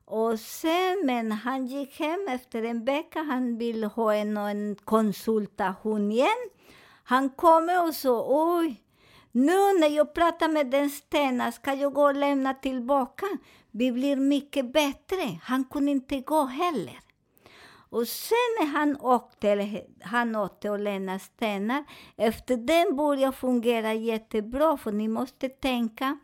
Och 0.05 0.41
sen, 0.41 1.03
men 1.05 1.33
han 1.33 1.67
gick 1.67 2.01
hem 2.01 2.27
efter 2.29 2.63
en 2.63 2.85
vecka, 2.85 3.23
han 3.23 3.59
vill 3.59 3.85
ha 3.85 4.15
en, 4.15 4.37
en 4.37 4.77
konsultation 4.85 6.13
igen. 6.13 6.51
Han 7.05 7.29
kommer 7.29 7.87
och 7.87 7.95
sa, 7.95 8.25
oj, 8.29 8.83
nu 9.33 9.79
när 9.81 9.89
jag 9.89 10.15
pratar 10.15 10.49
med 10.49 10.67
den 10.67 10.91
stenen 10.91 11.53
ska 11.53 11.75
jag 11.75 11.93
gå 11.93 12.03
och 12.03 12.15
lämna 12.15 12.55
tillbaka. 12.55 13.27
Vi 13.71 13.93
blir 13.93 14.17
mycket 14.17 14.73
bättre. 14.73 15.39
Han 15.43 15.65
kunde 15.65 15.91
inte 15.91 16.21
gå 16.21 16.45
heller. 16.45 17.01
Och 17.91 18.09
sen 18.09 18.37
när 18.61 18.67
han 18.67 18.97
åkte, 19.01 19.83
han 20.01 20.37
åkte 20.37 20.71
och 20.71 20.79
lämnade 20.79 21.19
stenar, 21.19 21.85
efter 22.17 22.57
den 22.57 22.97
började 22.97 23.37
fungera 23.37 23.95
jättebra, 23.95 24.77
för 24.77 24.93
ni 24.93 25.09
måste 25.09 25.49
tänka, 25.49 26.19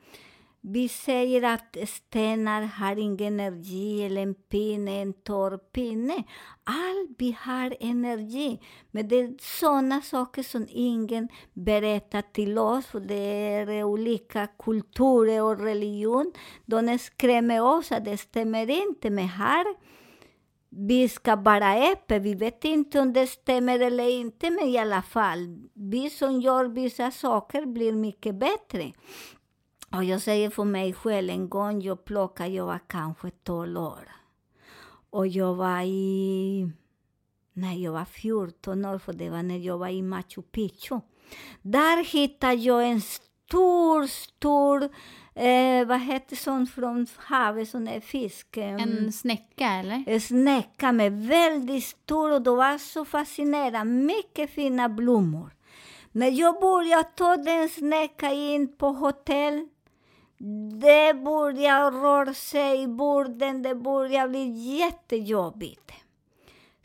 vi 0.69 0.89
säger 0.89 1.43
att 1.43 1.77
stenar 1.89 2.63
har 2.63 2.97
ingen 2.97 3.41
energi, 3.41 4.05
eller 4.05 4.23
en 4.23 4.35
pinne, 4.35 5.01
en 5.03 5.13
torr 5.13 5.59
pinne. 5.59 6.25
Allt 6.65 7.11
vi 7.19 7.37
har 7.41 7.77
energi. 7.81 8.61
Men 8.91 9.09
det 9.09 9.17
är 9.21 9.35
sådana 9.41 10.01
saker 10.03 10.43
som 10.43 10.67
ingen 10.71 11.29
berättar 11.53 12.23
till 12.23 12.59
oss, 12.59 12.87
för 12.87 13.01
det 13.01 13.15
är 13.15 13.85
olika 13.85 14.47
kulturer 14.47 15.43
och 15.43 15.61
religion. 15.61 16.33
De 16.65 16.99
skrämmer 16.99 17.63
oss 17.63 17.93
att 17.93 18.05
det 18.05 18.17
stämmer 18.17 18.71
inte, 18.71 19.11
men 19.11 19.29
här 19.29 19.67
vi 20.69 21.09
ska 21.09 21.37
vara 21.37 21.75
öppna. 21.93 22.19
Vi 22.19 22.35
vet 22.35 22.65
inte 22.65 23.01
om 23.01 23.13
det 23.13 23.27
stämmer 23.27 23.81
eller 23.81 24.09
inte, 24.09 24.51
men 24.51 24.69
i 24.69 24.79
alla 24.79 25.03
fall, 25.03 25.59
vi 25.75 26.11
som 26.11 26.41
gör 26.41 26.65
vissa 26.65 27.11
saker 27.11 27.67
blir 27.67 27.93
mycket 27.93 28.35
bättre. 28.35 28.93
Och 29.97 30.05
jag 30.05 30.23
säger 30.23 30.51
för 30.51 30.65
mig 30.65 30.93
själv, 30.93 31.31
en 31.31 31.49
gång 31.49 31.83
jag 31.83 32.05
plockade, 32.05 32.49
jag 32.51 32.67
var 32.67 32.81
kanske 32.87 33.31
12 33.31 33.79
år. 33.79 34.09
Och 35.11 35.27
jag 35.27 35.55
var 35.55 35.81
i... 35.81 36.71
Nej, 37.53 37.83
jag 37.83 37.93
var 37.93 38.05
14 38.05 38.85
år, 38.85 38.99
för 38.99 39.13
det 39.13 39.31
var 39.31 39.43
när 39.43 39.59
jag 39.59 39.79
var 39.79 39.89
i 39.89 40.03
Machu 40.03 40.43
Picchu. 40.43 41.01
Där 41.63 42.05
hittade 42.05 42.55
jag 42.55 42.89
en 42.89 43.01
stor, 43.01 44.07
stor, 44.07 44.83
eh, 45.35 45.87
vad 45.87 46.01
heter 46.01 46.37
sånt 46.37 46.71
från 46.71 47.07
havet, 47.17 47.69
sån 47.69 47.85
där 47.85 48.01
fisk? 48.01 48.57
En 48.57 49.13
snäcka 49.13 49.67
eller? 49.67 50.05
en 50.07 50.21
snäcka 50.21 50.93
med 50.93 51.27
väldigt 51.27 51.85
stor 51.85 52.33
och 52.33 52.43
det 52.43 52.51
var 52.51 52.79
så 52.79 53.05
fascinerande. 53.05 53.93
Mycket 53.93 54.51
fina 54.51 54.89
blommor. 54.89 55.51
När 56.13 56.31
jag 56.31 56.61
började 56.61 57.09
ta 57.15 57.37
den 57.37 57.69
snäcka 57.69 58.33
in 58.33 58.77
på 58.77 58.89
hotell, 58.89 59.69
det 60.81 61.15
började 61.15 61.97
röra 61.97 62.35
sig 62.35 62.83
i 62.83 62.89
borden, 62.89 63.63
det 63.63 63.75
började 63.75 64.29
bli 64.29 64.49
jättejobbigt. 64.79 65.93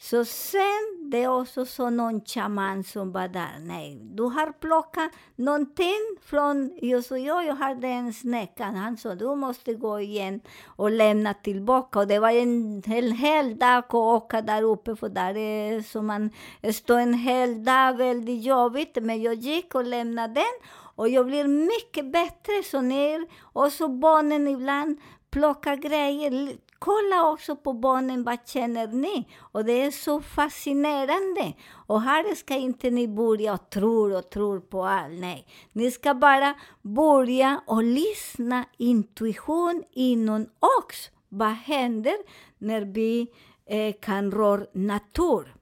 Så 0.02 0.26
sen, 0.26 1.10
det 1.12 1.24
är 1.24 1.40
också 1.40 1.66
så 1.66 1.90
någon 1.90 2.22
shaman 2.22 2.84
som 2.84 3.12
var 3.12 3.28
där. 3.28 3.60
Nej, 3.60 3.98
du 4.02 4.24
har 4.24 4.52
plockat 4.52 5.12
någonting 5.36 6.18
från... 6.22 6.72
Jag 6.82 7.04
sa, 7.06 7.18
ja, 7.18 7.44
jag 7.44 7.56
hade 7.56 7.88
en 7.88 8.14
snäckan. 8.14 8.76
Han 8.76 8.98
sa, 8.98 9.16
du 9.16 9.36
måste 9.36 9.74
gå 9.74 10.00
igen 10.00 10.42
och 10.66 10.92
lämna 10.92 11.34
tillbaka. 11.34 12.00
Och 12.00 12.08
det 12.08 12.20
var 12.20 12.30
en, 12.30 12.84
en 12.86 13.12
hel 13.12 13.58
dag 13.58 13.78
att 13.78 13.94
åka 13.94 14.42
där 14.42 14.64
uppe, 14.64 14.96
för 14.96 15.10
där 15.10 15.38
är 15.38 15.82
så 15.82 16.02
man 16.02 16.30
står 16.74 17.00
en 17.00 17.14
hel 17.14 17.64
dag, 17.64 17.98
väldigt 17.98 18.44
jobbigt. 18.44 18.98
Men 19.02 19.22
jag 19.22 19.34
gick 19.34 19.76
och 19.76 19.86
lämnade 19.86 20.34
den. 20.34 20.70
Och 20.96 21.10
jag 21.10 21.26
blir 21.26 21.48
mycket 21.48 22.12
bättre 22.12 22.64
så 22.64 22.82
ner. 22.82 23.28
Och 23.42 23.72
så 23.72 23.88
barnen 23.88 24.48
ibland 24.48 25.00
plockar 25.32 25.76
grejer. 25.76 26.58
Kolla 26.80 27.30
också 27.32 27.56
på 27.56 27.74
barnen, 27.74 28.24
vad 28.24 28.38
känner 28.46 28.88
ni? 28.88 29.28
Och 29.40 29.66
det 29.66 29.82
är 29.82 29.92
så 29.92 30.22
fascinerande. 30.22 31.54
Och 31.88 32.02
här 32.02 32.36
ska 32.36 32.56
inte 32.56 32.90
ni 32.90 33.08
börja 33.08 33.54
och 33.54 33.70
tro 33.70 34.18
och 34.18 34.30
tro 34.30 34.62
på 34.62 34.86
allt, 34.86 35.20
nej. 35.20 35.48
Ni 35.72 35.92
ska 35.92 36.14
bara 36.14 36.54
börja 36.82 37.62
och 37.68 37.84
lyssna 37.84 38.66
intuition 38.78 39.84
inom 39.92 40.42
oss. 40.60 41.10
Vad 41.30 41.54
händer 41.54 42.16
när 42.58 42.82
vi 42.82 43.28
eh, 43.66 43.96
kan 44.02 44.32
röra 44.32 44.66
natur? 44.74 45.61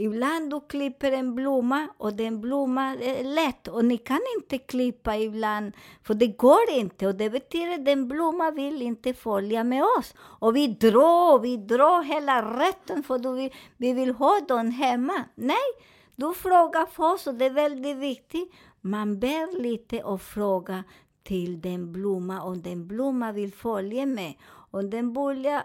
Ibland 0.00 0.50
du 0.50 0.60
klipper 0.60 1.12
en 1.12 1.34
blomma 1.34 1.88
och 1.98 2.14
den 2.14 2.40
blomman 2.40 3.02
är 3.02 3.24
lätt 3.24 3.68
och 3.68 3.84
ni 3.84 3.98
kan 3.98 4.20
inte 4.36 4.58
klippa 4.58 5.16
ibland 5.16 5.72
för 6.02 6.14
det 6.14 6.26
går 6.26 6.70
inte 6.70 7.06
och 7.06 7.14
det 7.14 7.30
betyder 7.30 7.74
att 7.74 7.84
den 7.84 8.08
blomma 8.08 8.50
vill 8.50 8.82
inte 8.82 9.14
följa 9.14 9.64
med 9.64 9.82
oss. 9.98 10.14
Och 10.18 10.56
vi 10.56 10.66
drar, 10.66 11.38
vi 11.38 11.56
drar 11.56 12.02
hela 12.02 12.58
rätten 12.58 13.02
för 13.02 13.34
vi, 13.34 13.52
vi 13.76 13.92
vill 13.92 14.14
ha 14.14 14.40
den 14.48 14.70
hemma. 14.70 15.24
Nej, 15.34 15.70
du 16.16 16.34
frågar 16.34 16.86
först 16.86 17.26
och 17.26 17.34
det 17.34 17.44
är 17.44 17.50
väldigt 17.50 17.96
viktigt. 17.96 18.52
Man 18.80 19.18
ber 19.20 19.62
lite 19.62 20.02
och 20.02 20.22
frågar 20.22 20.84
till 21.22 21.60
den 21.60 21.92
blomma 21.92 22.42
om 22.42 22.62
den 22.62 22.86
blomma 22.86 23.32
vill 23.32 23.52
följa 23.52 24.06
med. 24.06 24.34
Om 24.70 24.90
den 24.90 25.12
börjar 25.12 25.62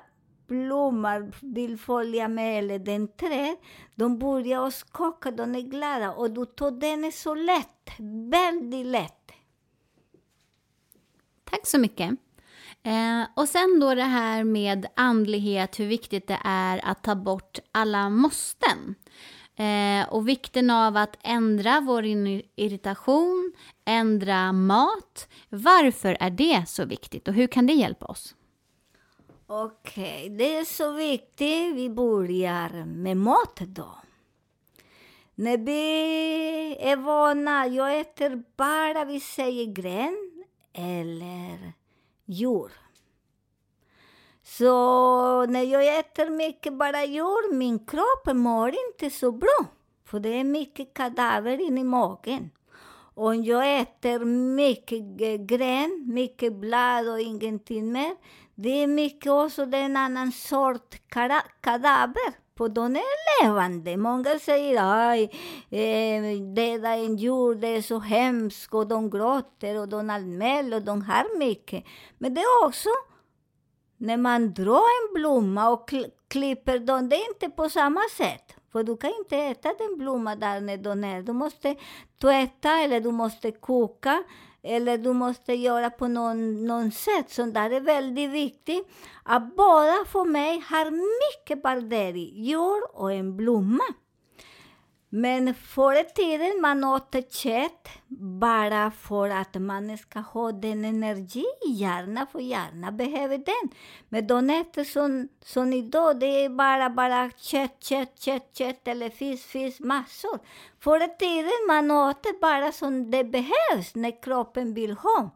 blommor 0.47 1.31
vill 1.41 1.77
följa 1.77 2.27
med, 2.27 2.59
eller 2.59 2.79
den 2.79 3.07
träd, 3.07 3.55
de 3.95 4.19
börjar 4.19 4.69
skaka, 4.69 5.31
de 5.31 5.55
är 5.55 5.61
glada. 5.61 6.11
Och 6.11 6.31
du 6.31 6.45
tar 6.45 6.71
den 6.71 7.03
är 7.03 7.11
så 7.11 7.35
lätt, 7.35 7.91
väldigt 8.29 8.85
lätt. 8.85 9.31
Tack 11.43 11.67
så 11.67 11.79
mycket. 11.79 12.09
Eh, 12.83 13.27
och 13.33 13.49
sen 13.49 13.79
då 13.79 13.95
det 13.95 14.03
här 14.03 14.43
med 14.43 14.85
andlighet, 14.95 15.79
hur 15.79 15.85
viktigt 15.85 16.27
det 16.27 16.39
är 16.43 16.81
att 16.83 17.03
ta 17.03 17.15
bort 17.15 17.59
alla 17.71 18.09
måsten. 18.09 18.95
Eh, 19.55 20.09
och 20.09 20.27
vikten 20.27 20.69
av 20.69 20.97
att 20.97 21.17
ändra 21.23 21.81
vår 21.81 22.05
irritation, 22.55 23.53
ändra 23.85 24.51
mat. 24.51 25.27
Varför 25.49 26.17
är 26.19 26.29
det 26.29 26.63
så 26.67 26.85
viktigt 26.85 27.27
och 27.27 27.33
hur 27.33 27.47
kan 27.47 27.67
det 27.67 27.73
hjälpa 27.73 28.05
oss? 28.05 28.35
Okej, 29.47 30.25
okay, 30.25 30.29
det 30.29 30.55
är 30.55 30.65
så 30.65 30.91
viktigt. 30.91 31.75
Vi 31.75 31.89
börjar 31.89 32.85
med 32.85 33.17
mat 33.17 33.55
då. 33.55 33.97
När 35.35 35.57
vi 35.57 36.77
är 36.79 36.97
vana, 36.97 37.67
jag 37.67 37.99
äter 37.99 38.43
bara, 38.57 39.05
vi 39.05 39.19
säger 39.19 39.65
gren 39.65 40.43
eller 40.73 41.73
djur. 42.25 42.71
Så 44.43 45.45
när 45.45 45.63
jag 45.63 45.99
äter 45.99 46.29
mycket 46.29 46.73
bara 46.73 47.05
djur, 47.05 47.53
min 47.53 47.79
kropp 47.85 48.35
mår 48.35 48.69
inte 48.69 49.09
så 49.09 49.31
bra. 49.31 49.65
För 50.05 50.19
det 50.19 50.29
är 50.29 50.43
mycket 50.43 50.93
kadaver 50.93 51.61
inne 51.61 51.81
i 51.81 51.83
magen. 51.83 52.49
Om 53.17 53.43
jag 53.43 53.79
äter 53.79 54.25
mycket 54.55 54.99
gren, 55.47 56.03
mycket 56.13 56.53
blad 56.53 57.09
och 57.09 57.19
ingenting 57.19 57.91
mer, 57.91 58.15
det 58.55 58.69
är 58.83 58.87
mycket 58.87 59.31
också 59.31 59.65
det 59.65 59.77
är 59.77 59.85
en 59.85 59.97
annan 59.97 60.31
sort 60.31 60.95
kadaver 61.61 62.45
för 62.57 62.69
de 62.69 62.95
är 62.95 63.43
levande. 63.43 63.97
Många 63.97 64.39
säger 64.39 64.77
aj, 64.81 65.23
eh, 65.69 66.41
döda 66.55 66.89
en 66.95 67.15
djur, 67.17 67.55
det 67.55 67.67
är 67.67 67.81
så 67.81 67.99
hemskt 67.99 68.73
och 68.73 68.87
de 68.87 69.09
gråter 69.09 69.79
och 69.79 69.89
de 69.89 70.09
anmäler 70.09 70.77
och 70.77 70.83
de 70.83 71.01
har 71.01 71.37
mycket. 71.37 71.83
Men 72.17 72.33
det 72.33 72.41
är 72.41 72.65
också 72.65 72.89
när 73.97 74.17
man 74.17 74.53
drar 74.53 75.07
en 75.07 75.13
blomma 75.13 75.69
och 75.69 75.89
kl- 75.89 76.11
klipper 76.27 76.79
den, 76.79 77.09
det 77.09 77.15
är 77.15 77.29
inte 77.33 77.49
på 77.49 77.69
samma 77.69 78.01
sätt. 78.17 78.55
För 78.71 78.83
du 78.83 78.97
kan 78.97 79.11
inte 79.19 79.37
äta 79.37 79.73
den 79.77 79.97
blomma 79.97 80.35
där 80.35 80.61
när 80.61 80.77
den 80.77 81.03
är. 81.03 81.21
Du 81.21 81.33
måste 81.33 81.75
tvätta 82.21 82.79
eller 82.79 82.99
du 82.99 83.11
måste 83.11 83.51
koka 83.51 84.23
eller 84.65 84.97
du 84.97 85.13
måste 85.13 85.53
göra 85.53 85.89
på 85.89 86.07
någon, 86.07 86.65
någon 86.67 86.91
sätt. 86.91 87.29
Så 87.29 87.45
där 87.45 87.69
är 87.69 87.79
väldigt 87.79 88.29
viktigt. 88.29 88.87
Att 89.23 89.55
båda 89.55 90.05
för 90.07 90.25
mig 90.25 90.63
har 90.69 90.91
mycket 90.91 91.63
barderi, 91.63 92.33
djur 92.35 92.81
och 92.93 93.13
en 93.13 93.37
blomma. 93.37 93.83
Men 95.17 95.53
förr 95.53 96.01
i 96.01 96.03
tiden 96.03 96.61
man 96.61 96.83
åt 96.83 97.15
kött 97.29 97.89
bara 98.41 98.91
för 98.91 99.29
att 99.29 99.55
man 99.61 99.97
ska 99.97 100.19
ha 100.19 100.51
den 100.51 100.85
energi 100.85 101.45
i 101.65 101.71
hjärnan, 101.71 102.27
för 102.31 102.39
hjärnan 102.39 102.97
behöver 102.97 103.37
den. 103.37 103.71
Men 104.09 104.27
de 104.27 104.49
äter 104.49 104.83
som, 104.83 105.27
som 105.41 105.73
idag, 105.73 106.19
det 106.19 106.25
är 106.45 106.49
bara, 106.49 106.89
bara 106.89 107.31
kött, 107.37 107.83
kött, 107.83 108.19
kött, 108.19 108.49
kött 108.57 108.87
eller 108.87 109.09
fisk, 109.09 109.47
fisk, 109.47 109.79
massor. 109.79 110.39
Förr 110.79 111.03
i 111.03 111.17
tiden 111.19 111.67
man 111.67 111.91
åt 111.91 112.41
bara 112.41 112.71
som 112.71 113.11
det 113.11 113.23
behövs 113.23 113.95
när 113.95 114.21
kroppen 114.21 114.73
vill 114.73 114.91
ha. 114.91 115.29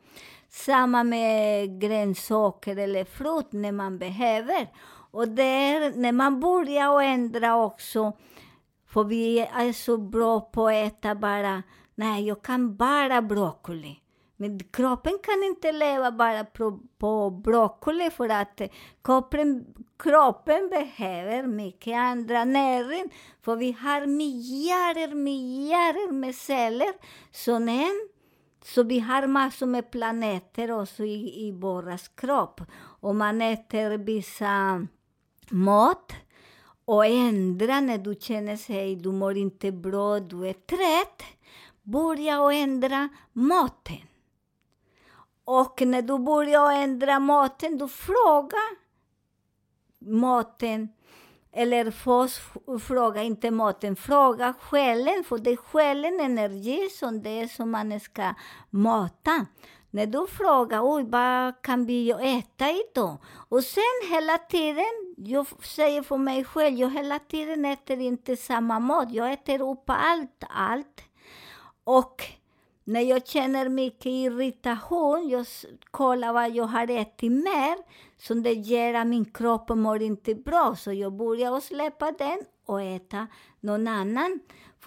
Samma 0.50 1.04
med 1.04 1.82
grönsaker 1.82 2.78
eller 2.78 3.06
frukt 3.06 3.54
när 3.54 3.72
man 3.72 4.00
behöver. 4.00 4.68
Och 5.12 5.28
det 5.28 5.44
är 5.44 5.92
när 5.96 6.12
man 6.12 6.40
börjar 6.40 7.02
ändra 7.02 7.56
också 7.56 8.14
för 8.90 9.04
vi 9.04 9.40
är 9.40 9.74
så 9.74 9.98
bra 9.98 10.42
på 10.42 10.68
att 10.68 10.74
äta 10.74 11.16
bara, 11.16 11.64
nej, 11.96 12.28
jag 12.28 12.42
kan 12.42 12.76
bara 12.76 13.22
broccoli. 13.22 14.00
Men 14.42 14.60
kroppen 14.60 15.18
kan 15.24 15.44
inte 15.44 15.72
leva 15.72 16.12
bara 16.12 16.44
på, 16.44 16.80
på 16.98 17.30
broccoli 17.30 18.10
för 18.10 18.30
att 18.30 18.62
kroppen, 19.04 19.66
kroppen 20.00 20.70
behöver 20.70 21.48
mycket 21.48 21.96
andra 21.96 22.46
näring. 22.46 23.14
För 23.42 23.56
vi 23.56 23.72
har 23.72 24.06
miljarder, 24.06 25.16
miljarder 25.16 26.12
med 26.12 26.36
celler. 26.36 26.94
Så, 27.32 27.56
en, 27.56 28.10
så 28.64 28.84
vi 28.84 29.00
har 29.00 29.28
massor 29.28 29.66
med 29.66 29.92
planeter 29.92 30.72
också 30.72 31.04
i, 31.04 31.48
i 31.48 31.52
vår 31.52 32.16
kropp. 32.16 32.62
Och 33.02 33.16
man 33.16 33.42
äter 33.42 33.98
vissa 33.98 34.88
mat 35.50 36.14
och 36.90 37.06
ändra 37.06 37.80
när 37.80 37.98
du 37.98 38.16
känner 38.20 38.56
sig, 38.56 38.96
du 38.96 39.12
mår 39.12 39.38
inte 39.38 39.72
bra, 39.72 40.20
du 40.20 40.48
är 40.48 40.54
trött. 40.54 41.24
Börja 41.84 42.42
och 42.42 42.54
ändra 42.54 43.10
maten. 43.34 44.08
Och 45.44 45.82
när 45.82 46.02
du 46.02 46.20
börjar 46.20 46.72
ändra 46.72 47.20
maten, 47.20 47.78
du 47.78 47.88
frågar 47.88 48.70
maten, 50.00 50.90
eller 51.52 51.92
först 51.92 52.42
fråga 52.82 53.24
inte 53.24 53.52
maten, 53.52 53.96
fråga 53.96 54.54
själen, 54.60 55.24
för 55.24 55.38
det 55.38 55.52
är 55.52 55.58
själen 55.58 56.20
energi 56.20 56.90
som 56.90 57.24
det 57.24 57.30
är 57.30 57.48
som 57.48 57.72
man 57.72 58.00
ska 58.00 58.34
mata. 58.70 59.46
När 59.92 60.06
du 60.06 60.28
frågar 60.28 60.82
oj, 60.84 61.04
vad 61.08 61.62
kan 61.62 61.86
vi 61.86 62.12
äta 62.12 62.66
idag? 62.72 63.18
Och 63.50 63.64
sen 63.64 64.12
hela 64.12 64.38
tiden, 64.38 65.16
jag 65.18 65.48
säger 65.64 66.02
för 66.02 66.18
mig 66.18 66.44
själv, 66.44 66.78
jag 66.78 66.90
hela 66.90 67.20
tiden 67.20 67.66
äter 67.66 68.00
inte 68.00 68.36
samma 68.36 68.80
mat. 68.80 69.12
Jag 69.12 69.34
äter 69.34 69.62
upp 69.72 69.84
allt, 69.86 70.44
allt. 70.50 71.04
Och 71.84 72.24
när 72.84 73.02
jag 73.02 73.28
känner 73.28 73.70
mycket 73.70 74.06
irritation, 74.06 75.30
jag 75.30 75.46
kollar 75.92 76.34
vad 76.34 76.52
jag 76.52 76.66
har 76.66 76.92
ätit 76.92 77.32
mer, 77.32 77.78
så 78.18 78.34
det 78.34 78.54
ger 78.54 78.94
att 78.94 79.08
min 79.08 79.26
kropp 79.26 79.70
mår 79.70 80.02
inte 80.02 80.36
bra. 80.36 80.76
Så 80.76 80.94
jag 80.94 81.14
börjar 81.14 81.60
släppa 81.60 82.12
den 82.12 82.40
och 82.66 82.82
äta 82.82 83.28
någon 83.60 83.88
annan. 83.88 84.40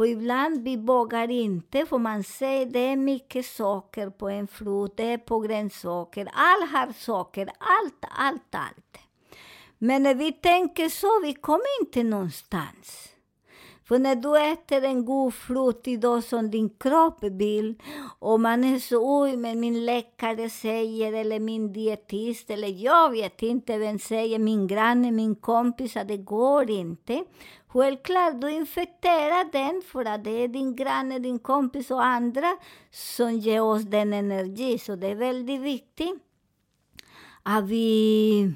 För 0.03 0.07
ibland 0.07 0.65
vi 0.65 0.77
vågar 0.77 1.31
inte, 1.31 1.87
för 1.87 1.99
man 1.99 2.25
säger 2.25 2.67
det 2.67 2.79
är 2.79 2.97
mycket 2.97 3.47
socker 3.47 4.11
på 4.11 4.29
en 4.29 4.49
frukt, 4.49 4.97
det 4.97 5.13
är 5.13 5.19
på 5.19 5.41
grönsaker, 5.41 6.29
allt 6.33 6.71
har 6.71 6.93
socker, 6.93 7.51
allt, 7.59 8.05
allt, 8.19 8.55
allt. 8.55 8.99
Men 9.79 10.03
när 10.03 10.15
vi 10.15 10.33
tänker 10.33 10.89
så, 10.89 11.21
vi 11.23 11.35
kommer 11.35 11.81
inte 11.81 12.03
någonstans. 12.03 13.12
För 13.85 13.99
när 13.99 14.15
du 14.15 14.53
äter 14.53 14.85
en 14.85 15.05
god 15.05 15.35
frukt 15.35 15.89
idag 15.89 16.25
som 16.25 16.51
din 16.51 16.71
kropp 16.71 17.25
vill 17.25 17.75
och 18.19 18.41
man 18.41 18.65
är 18.65 18.79
så, 18.79 19.23
oj, 19.23 19.37
men 19.37 19.61
min 19.61 19.85
läkare 19.85 20.51
säger, 20.51 21.13
eller 21.13 21.41
min 21.41 21.73
dietist, 21.73 22.51
eller 22.51 22.69
jag 22.69 23.11
vet 23.11 23.43
inte 23.43 23.79
vem 23.79 23.99
säger, 23.99 24.39
min 24.39 24.67
granne, 24.67 25.11
min 25.11 25.35
kompis, 25.35 25.97
att 25.97 26.09
det 26.09 26.17
går 26.17 26.71
inte. 26.71 27.25
Självklart, 27.67 28.41
du 28.41 28.51
infekterar 28.51 29.53
den 29.53 29.83
för 29.83 30.05
att 30.05 30.25
det 30.25 30.31
är 30.31 30.49
din 30.49 30.77
granne, 30.77 31.19
din 31.19 31.39
kompis 31.39 31.91
och 31.91 32.05
andra 32.05 32.57
som 32.91 33.39
ger 33.39 33.63
oss 33.63 33.83
den 33.83 34.13
energi. 34.13 34.79
Så 34.79 34.97
det 34.97 35.07
är 35.07 35.15
väldigt 35.15 35.61
viktigt 35.61 36.15
att 37.43 37.65
vi, 37.65 38.55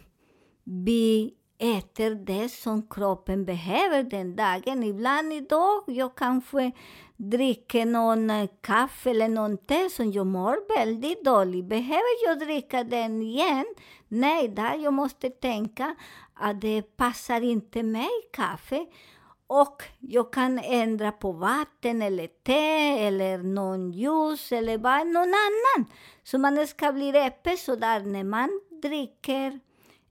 vi 0.65 1.36
äter 1.59 2.15
det 2.15 2.49
som 2.49 2.89
kroppen 2.89 3.45
behöver 3.45 4.03
den 4.03 4.37
dagen. 4.37 4.83
Ibland 4.83 5.33
idag 5.33 5.83
jag 5.87 6.15
kanske 6.15 6.73
dricker 7.17 7.87
någon 7.87 8.49
kaffe 8.61 9.11
eller 9.11 9.29
någon 9.29 9.57
te 9.57 9.91
som 9.91 10.13
jag 10.13 10.27
mår 10.27 10.79
väldigt 10.79 11.25
dåligt. 11.25 11.65
Behöver 11.65 12.27
jag 12.27 12.39
dricka 12.39 12.85
den 12.85 13.23
igen? 13.23 13.67
Nej, 14.09 14.49
där 14.49 14.75
jag 14.75 14.93
måste 14.93 15.31
tänka 15.31 15.95
att 16.35 16.61
det 16.61 16.83
passar 16.83 17.41
inte 17.41 17.83
mig, 17.83 18.11
kaffe. 18.33 18.87
Och 19.47 19.83
jag 19.99 20.33
kan 20.33 20.59
ändra 20.59 21.13
på 21.13 21.33
vatten 21.33 22.03
eller 22.03 22.27
te 22.27 23.07
eller 23.07 23.39
någon 23.39 23.93
juice 23.93 24.53
eller 24.53 24.79
bara 24.79 25.05
någon 25.05 25.35
annan. 25.35 25.93
Så 26.23 26.39
man 26.39 26.67
ska 26.67 26.93
bli 26.93 27.19
öppen 27.27 27.57
sådär 27.57 28.01
när 28.01 28.25
man 28.25 28.61
dricker, 28.83 29.61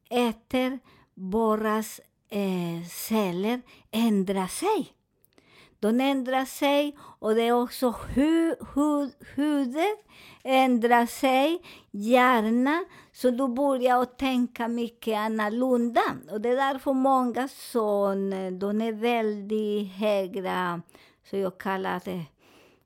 äter, 0.10 0.80
våras 1.16 2.02
eh, 2.30 2.88
celler 2.88 3.62
ändrar 3.92 4.48
sig. 4.48 4.92
De 5.80 6.02
ändrar 6.02 6.46
sig 6.46 6.98
och 7.20 7.36
det 7.36 7.42
är 7.42 7.52
också 7.52 7.94
hu, 8.16 8.56
hu, 8.74 9.10
huden 9.36 9.98
ändrar 10.44 11.06
sig, 11.06 11.62
hjärnan, 11.92 12.86
så 13.14 13.30
du 13.30 13.48
börjar 13.48 14.02
att 14.02 14.18
tänka 14.18 14.68
mycket 14.68 15.18
annorlunda. 15.18 16.02
Och 16.32 16.42
det 16.42 16.50
är 16.50 16.56
därför 16.56 16.94
många 16.94 17.48
som 17.48 18.30
de 18.60 18.82
är 18.82 18.92
väldigt 18.92 19.92
höga, 19.92 20.82
så 21.30 21.38
jag 21.38 21.58
kallar 21.58 22.02
det 22.06 22.26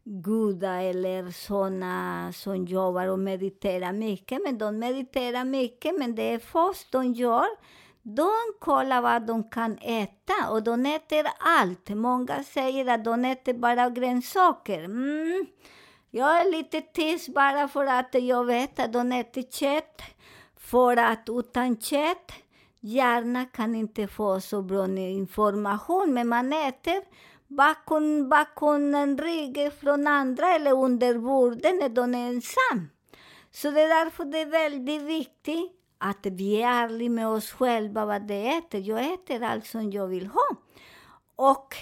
gudar 0.04 0.82
eller 0.82 1.32
såna 1.32 2.32
som 2.34 2.66
jobbar 2.66 3.08
och 3.08 3.20
mediterar 3.20 3.94
mycket. 3.94 4.42
Men 4.44 4.58
de 4.58 4.80
mediterar 4.80 5.46
mycket, 5.46 6.00
men 6.00 6.16
det 6.16 6.34
är 6.34 6.40
först 6.40 6.92
de 6.92 7.14
gör 7.14 7.48
de 8.16 8.32
kollar 8.60 9.02
vad 9.02 9.22
de 9.28 9.50
kan 9.50 9.78
äta 9.78 10.50
och 10.50 10.64
de 10.64 10.86
äter 10.86 11.26
allt. 11.40 11.90
Många 11.90 12.44
säger 12.44 12.94
att 12.94 13.06
de 13.06 13.26
äter 13.26 13.54
bara 13.54 13.90
grönsaker. 13.90 14.84
Mm. 14.84 15.46
Jag 16.12 16.42
är 16.42 16.52
lite 16.52 16.82
tyst 16.82 17.34
bara 17.34 17.68
för 17.68 17.86
att 17.86 18.14
jag 18.14 18.46
vet 18.46 18.80
att 18.80 18.94
de 18.94 19.12
äter 19.12 19.42
kött. 19.42 20.02
För 20.58 20.98
att 20.98 21.24
utan 21.28 21.82
kött, 21.82 22.32
hjärnan 22.80 23.48
kan 23.48 23.76
inte 23.76 24.08
få 24.08 24.42
så 24.42 24.62
bra 24.62 24.88
information. 24.98 26.14
Men 26.14 26.28
man 26.28 26.54
äter 26.54 27.02
bakom, 27.48 28.30
bakom 28.30 28.96
en 28.96 29.18
rygg 29.18 29.74
från 29.80 30.08
andra 30.08 30.56
eller 30.56 30.74
under 30.74 31.18
bordet 31.18 31.76
när 31.80 31.90
de 31.90 32.16
är 32.16 32.28
ensam. 32.28 32.90
Så 33.52 33.72
det 33.72 33.82
är 33.82 34.04
därför 34.04 34.26
det 34.26 34.42
är 34.42 34.46
väldigt 34.46 35.02
viktigt 35.02 35.79
att 36.00 36.26
vi 36.26 36.62
är 36.62 36.68
ärliga 36.68 37.10
med 37.10 37.28
oss 37.28 37.52
själva 37.52 38.06
vad 38.06 38.28
det 38.28 38.48
äter. 38.48 38.80
Jag 38.82 39.14
äter 39.14 39.44
allt 39.44 39.66
som 39.66 39.92
jag 39.92 40.08
vill 40.08 40.28
ha. 40.28 40.56
Och 41.36 41.76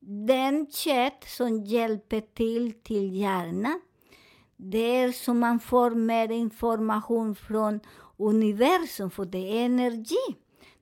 den 0.00 0.66
kött 0.70 1.24
som 1.26 1.64
hjälper 1.64 2.20
till 2.20 2.72
till 2.72 3.16
hjärnan, 3.16 3.80
det 4.56 4.96
är 4.96 5.12
som 5.12 5.38
man 5.38 5.60
får 5.60 5.90
mer 5.90 6.30
information 6.30 7.34
från 7.34 7.80
universum, 8.16 9.10
för 9.10 9.24
det 9.24 9.38
är 9.38 9.64
energi. 9.64 10.36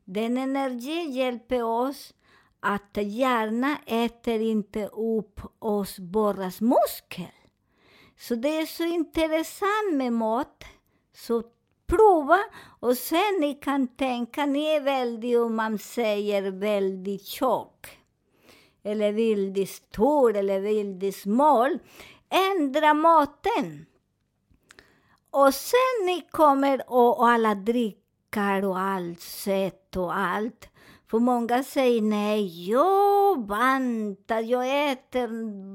Den 0.04 0.38
energi 0.38 1.10
hjälper 1.10 1.62
oss 1.62 2.14
att 2.60 2.96
hjärnan 2.96 3.76
äter 3.86 4.40
inte 4.40 4.86
upp 4.86 5.40
oss 5.58 5.98
våra 5.98 6.50
muskel. 6.60 7.34
Så 8.18 8.34
det 8.34 8.48
är 8.48 8.66
så 8.66 8.84
intressant 8.84 9.94
med 9.94 10.12
mat. 10.12 10.64
Så 11.12 11.42
prova 11.90 12.38
och 12.80 12.96
sen 12.96 13.36
ni 13.40 13.54
kan 13.54 13.88
tänka, 13.88 14.46
ni 14.46 14.64
är 14.64 14.80
väldigt, 14.80 15.38
om 15.38 15.56
man 15.56 15.78
säger 15.78 16.50
väldigt 16.50 17.26
tjock 17.26 17.98
eller 18.82 19.12
väldigt 19.12 19.70
stor 19.70 20.36
eller 20.36 20.60
väldigt 20.60 21.16
smal. 21.16 21.78
Ändra 22.28 22.94
maten. 22.94 23.86
Och 25.30 25.54
sen 25.54 26.06
ni 26.06 26.26
kommer 26.30 26.82
och, 26.86 27.18
och 27.18 27.28
alla 27.28 27.54
drickar 27.54 28.64
och 28.64 28.78
allt 28.78 29.20
sött 29.20 29.96
och 29.96 30.16
allt. 30.16 30.68
För 31.10 31.18
många 31.18 31.62
säger 31.62 32.02
nej, 32.02 32.70
jag 32.70 33.46
bantar, 33.46 34.40
jag 34.40 34.90
äter 34.90 35.28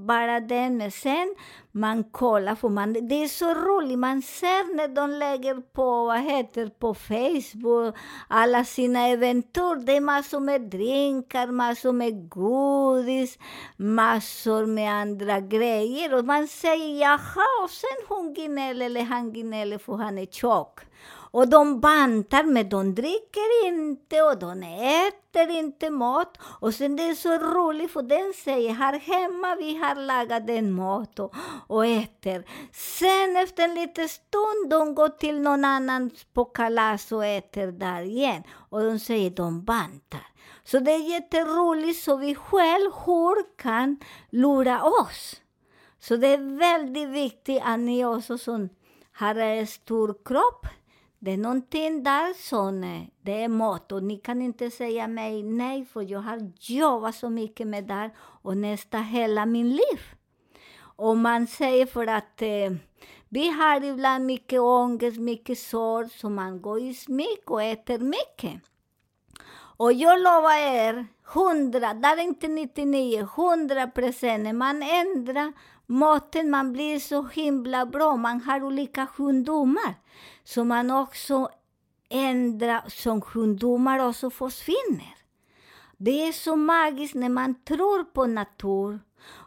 bara 0.06 0.40
den. 0.40 0.78
Men 0.78 0.92
sen 0.92 1.36
man 1.72 2.04
kollar, 2.04 2.56
för 2.56 2.70
man, 2.70 2.94
det 2.94 3.24
är 3.24 3.28
så 3.28 3.54
roligt, 3.54 4.00
man 4.00 4.22
ser 4.22 4.76
när 4.76 4.88
de 4.88 5.10
lägger 5.10 5.56
på, 5.56 6.06
vad 6.06 6.20
heter 6.20 6.68
på 6.68 6.94
Facebook, 6.94 7.96
alla 8.28 8.66
sina 8.66 9.08
äventyr. 9.08 9.86
Det 9.86 9.96
är 9.96 10.02
massor 10.02 10.40
med 10.40 10.62
drinkar, 10.62 11.48
massor 11.48 11.92
med 11.92 12.30
godis, 12.30 13.38
massor 13.78 14.66
med 14.66 14.92
andra 14.92 15.40
grejer. 15.40 16.14
Och 16.14 16.26
man 16.26 16.48
säger 16.48 17.02
jaha, 17.02 17.64
och 17.64 17.70
sen 17.70 17.98
hon 18.08 18.34
gnäller 18.34 18.86
eller 18.86 19.02
han 19.02 19.34
gnäller 19.34 19.78
för 19.78 19.94
han 19.96 20.18
är 20.18 20.26
tjock. 20.26 20.80
Och 21.36 21.48
de 21.48 21.80
bantar, 21.80 22.44
men 22.44 22.70
de 22.70 22.96
dricker 22.96 23.68
inte 23.68 24.22
och 24.22 24.40
de 24.40 24.64
äter 24.64 25.50
inte 25.50 25.90
mat. 25.90 26.38
Och 26.60 26.74
sen 26.74 26.96
det 26.96 27.04
är 27.04 27.16
så 27.16 27.38
roligt, 27.38 27.92
för 27.92 28.02
den 28.02 28.34
säger 28.34 28.74
här 28.74 29.00
hemma 29.00 29.56
vi 29.56 29.78
har 29.78 29.96
lagat 29.96 30.48
den 30.48 30.72
mat 30.72 31.20
och, 31.20 31.36
och 31.68 31.86
äter. 31.86 32.46
Sen 32.72 33.36
efter 33.36 33.64
en 33.64 33.76
liten 33.76 34.10
stund 34.10 34.70
de 34.70 34.96
går 34.96 35.10
till 35.10 35.42
någon 35.42 35.66
annan 35.66 36.12
på 36.34 36.46
kalas 36.46 37.12
och 37.12 37.26
äter 37.26 37.68
där 37.68 38.02
igen. 38.02 38.44
Och 38.70 38.84
de 38.84 39.00
säger 39.00 39.30
de 39.30 39.64
bantar. 39.64 40.28
Så 40.64 40.80
det 40.80 40.92
är 40.92 41.12
jätteroligt 41.12 42.04
så 42.04 42.18
vi 42.18 42.36
själv 42.36 42.92
hur 43.06 43.58
kan 43.58 43.98
lura 44.30 44.84
oss. 44.84 45.42
Så 46.00 46.16
det 46.16 46.28
är 46.28 46.58
väldigt 46.60 47.10
viktigt 47.10 47.62
att 47.66 47.80
ni 47.80 48.06
också 48.06 48.38
som 48.38 48.70
har 49.14 49.36
en 49.36 49.68
stor 49.68 50.16
kropp 50.26 50.68
det 51.26 51.32
är 51.32 51.38
någonting 51.38 52.04
där 52.04 52.34
som 52.34 53.06
det 53.22 53.44
är 53.44 53.48
mat 53.48 53.92
och 53.92 54.04
ni 54.04 54.18
kan 54.18 54.42
inte 54.42 54.72
säga 54.72 55.08
mig 55.08 55.44
nej 55.44 55.86
för 55.86 56.02
jag 56.02 56.20
har 56.20 56.52
jobbat 56.60 57.16
så 57.16 57.30
mycket 57.30 57.68
med 57.68 57.84
det 57.84 58.10
och 58.18 58.58
nästan 58.58 59.04
hela 59.04 59.46
min 59.46 59.70
liv. 59.70 60.00
Och 60.78 61.18
man 61.18 61.48
säger 61.48 61.86
för 61.86 62.08
att 62.08 62.42
eh, 62.42 62.72
vi 63.30 63.50
har 63.50 63.84
ibland 63.84 64.26
mycket 64.26 64.60
ångest, 64.60 65.18
mycket 65.18 65.60
sorg, 65.60 66.10
så 66.10 66.30
man 66.30 66.62
går 66.62 66.82
i 66.82 66.94
smyg 66.94 67.42
och 67.46 67.64
äter 67.64 68.00
mycket. 68.00 68.62
Och 69.78 69.94
jag 69.94 70.22
lovar 70.22 70.58
er, 70.58 71.06
hundra, 71.24 71.94
där 71.94 72.18
är 72.18 72.22
inte 72.22 72.48
99, 72.48 73.28
hundra 73.36 73.88
procent, 73.88 74.44
när 74.44 74.54
man 74.54 74.84
ändrar 74.84 75.54
maten, 75.88 76.50
man 76.50 76.74
blir 76.74 77.00
så 77.00 77.24
himla 77.24 77.86
bra, 77.86 78.16
man 78.16 78.42
har 78.42 78.64
olika 78.64 79.08
sjukdomar. 79.08 79.96
Så 80.44 80.64
man 80.64 80.92
också 80.92 81.50
ändrar, 82.10 82.84
som 82.88 83.22
sjukdomar 83.22 84.00
också 84.00 84.30
försvinner. 84.30 85.16
Det 85.98 86.28
är 86.28 86.32
så 86.32 86.56
magiskt 86.56 87.16
när 87.16 87.30
man 87.30 87.64
tror 87.64 88.04
på 88.04 88.26
natur 88.26 89.00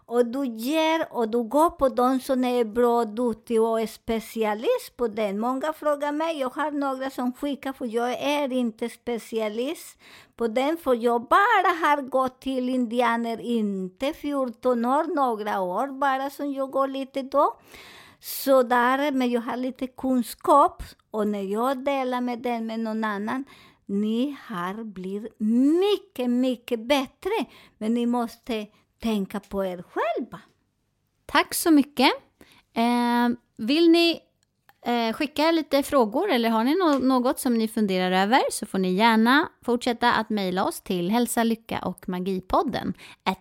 och 0.08 0.26
du 0.26 0.46
ger 0.46 1.06
och 1.10 1.28
du 1.28 1.42
går 1.42 1.70
på 1.70 1.88
de 1.88 2.20
som 2.20 2.44
är 2.44 2.64
bra, 2.64 3.04
duktiga 3.04 3.62
och 3.62 3.80
är 3.80 3.86
specialist 3.86 4.96
på 4.96 5.08
den. 5.08 5.40
Många 5.40 5.72
frågar 5.72 6.12
mig, 6.12 6.40
jag 6.40 6.50
har 6.50 6.70
några 6.70 7.10
som 7.10 7.32
skickar 7.32 7.72
för 7.72 7.86
jag 7.86 8.12
är 8.22 8.52
inte 8.52 8.88
specialist 8.88 9.98
på 10.36 10.48
den, 10.48 10.76
för 10.76 10.94
jag 10.94 11.22
bara 11.22 11.74
har 11.80 12.02
gått 12.02 12.40
till 12.40 12.68
indianer, 12.68 13.40
inte 13.40 14.12
14 14.12 14.84
år, 14.84 15.14
några 15.14 15.60
år 15.60 15.86
bara 15.86 16.30
som 16.30 16.52
jag 16.52 16.70
går 16.70 16.88
lite 16.88 17.22
då. 17.22 17.56
Så 18.20 18.62
där, 18.62 19.12
men 19.12 19.30
jag 19.30 19.40
har 19.40 19.56
lite 19.56 19.86
kunskap 19.86 20.82
och 21.10 21.28
när 21.28 21.42
jag 21.42 21.84
delar 21.84 22.20
med 22.20 22.38
den 22.38 22.66
med 22.66 22.80
någon 22.80 23.04
annan, 23.04 23.44
ni 23.86 24.36
har 24.46 24.84
blivit 24.84 25.40
mycket, 25.40 26.30
mycket 26.30 26.80
bättre. 26.80 27.30
Men 27.78 27.94
ni 27.94 28.06
måste 28.06 28.66
tänka 29.02 29.40
på 29.40 29.64
er 29.64 29.82
själva. 29.82 30.40
Tack 31.26 31.54
så 31.54 31.70
mycket. 31.70 32.10
Eh, 32.74 33.28
vill 33.56 33.90
ni 33.90 34.20
eh, 34.86 35.12
skicka 35.12 35.50
lite 35.50 35.82
frågor 35.82 36.30
eller 36.30 36.48
har 36.50 36.64
ni 36.64 36.74
no 36.74 36.98
något 36.98 37.38
som 37.38 37.54
ni 37.54 37.68
funderar 37.68 38.22
över 38.22 38.40
så 38.50 38.66
får 38.66 38.78
ni 38.78 38.92
gärna 38.92 39.48
fortsätta 39.64 40.12
att 40.12 40.30
mejla 40.30 40.64
oss 40.64 40.80
till 40.80 41.10
hälsa, 41.10 41.42
lycka 41.42 41.78
och 41.78 42.08
magipodden 42.08 42.94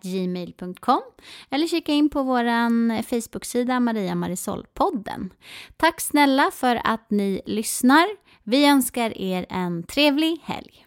gmail.com 0.03 1.01
eller 1.49 1.67
kika 1.67 1.91
in 1.91 2.09
på 2.09 2.23
vår 2.23 3.01
Facebook-sida 3.01 3.79
Maria 3.79 4.15
Marisol-podden. 4.15 5.29
Tack 5.77 6.01
snälla 6.01 6.51
för 6.53 6.81
att 6.83 7.11
ni 7.11 7.41
lyssnar. 7.45 8.07
Vi 8.43 8.65
önskar 8.65 9.17
er 9.17 9.45
en 9.49 9.83
trevlig 9.83 10.37
helg. 10.43 10.87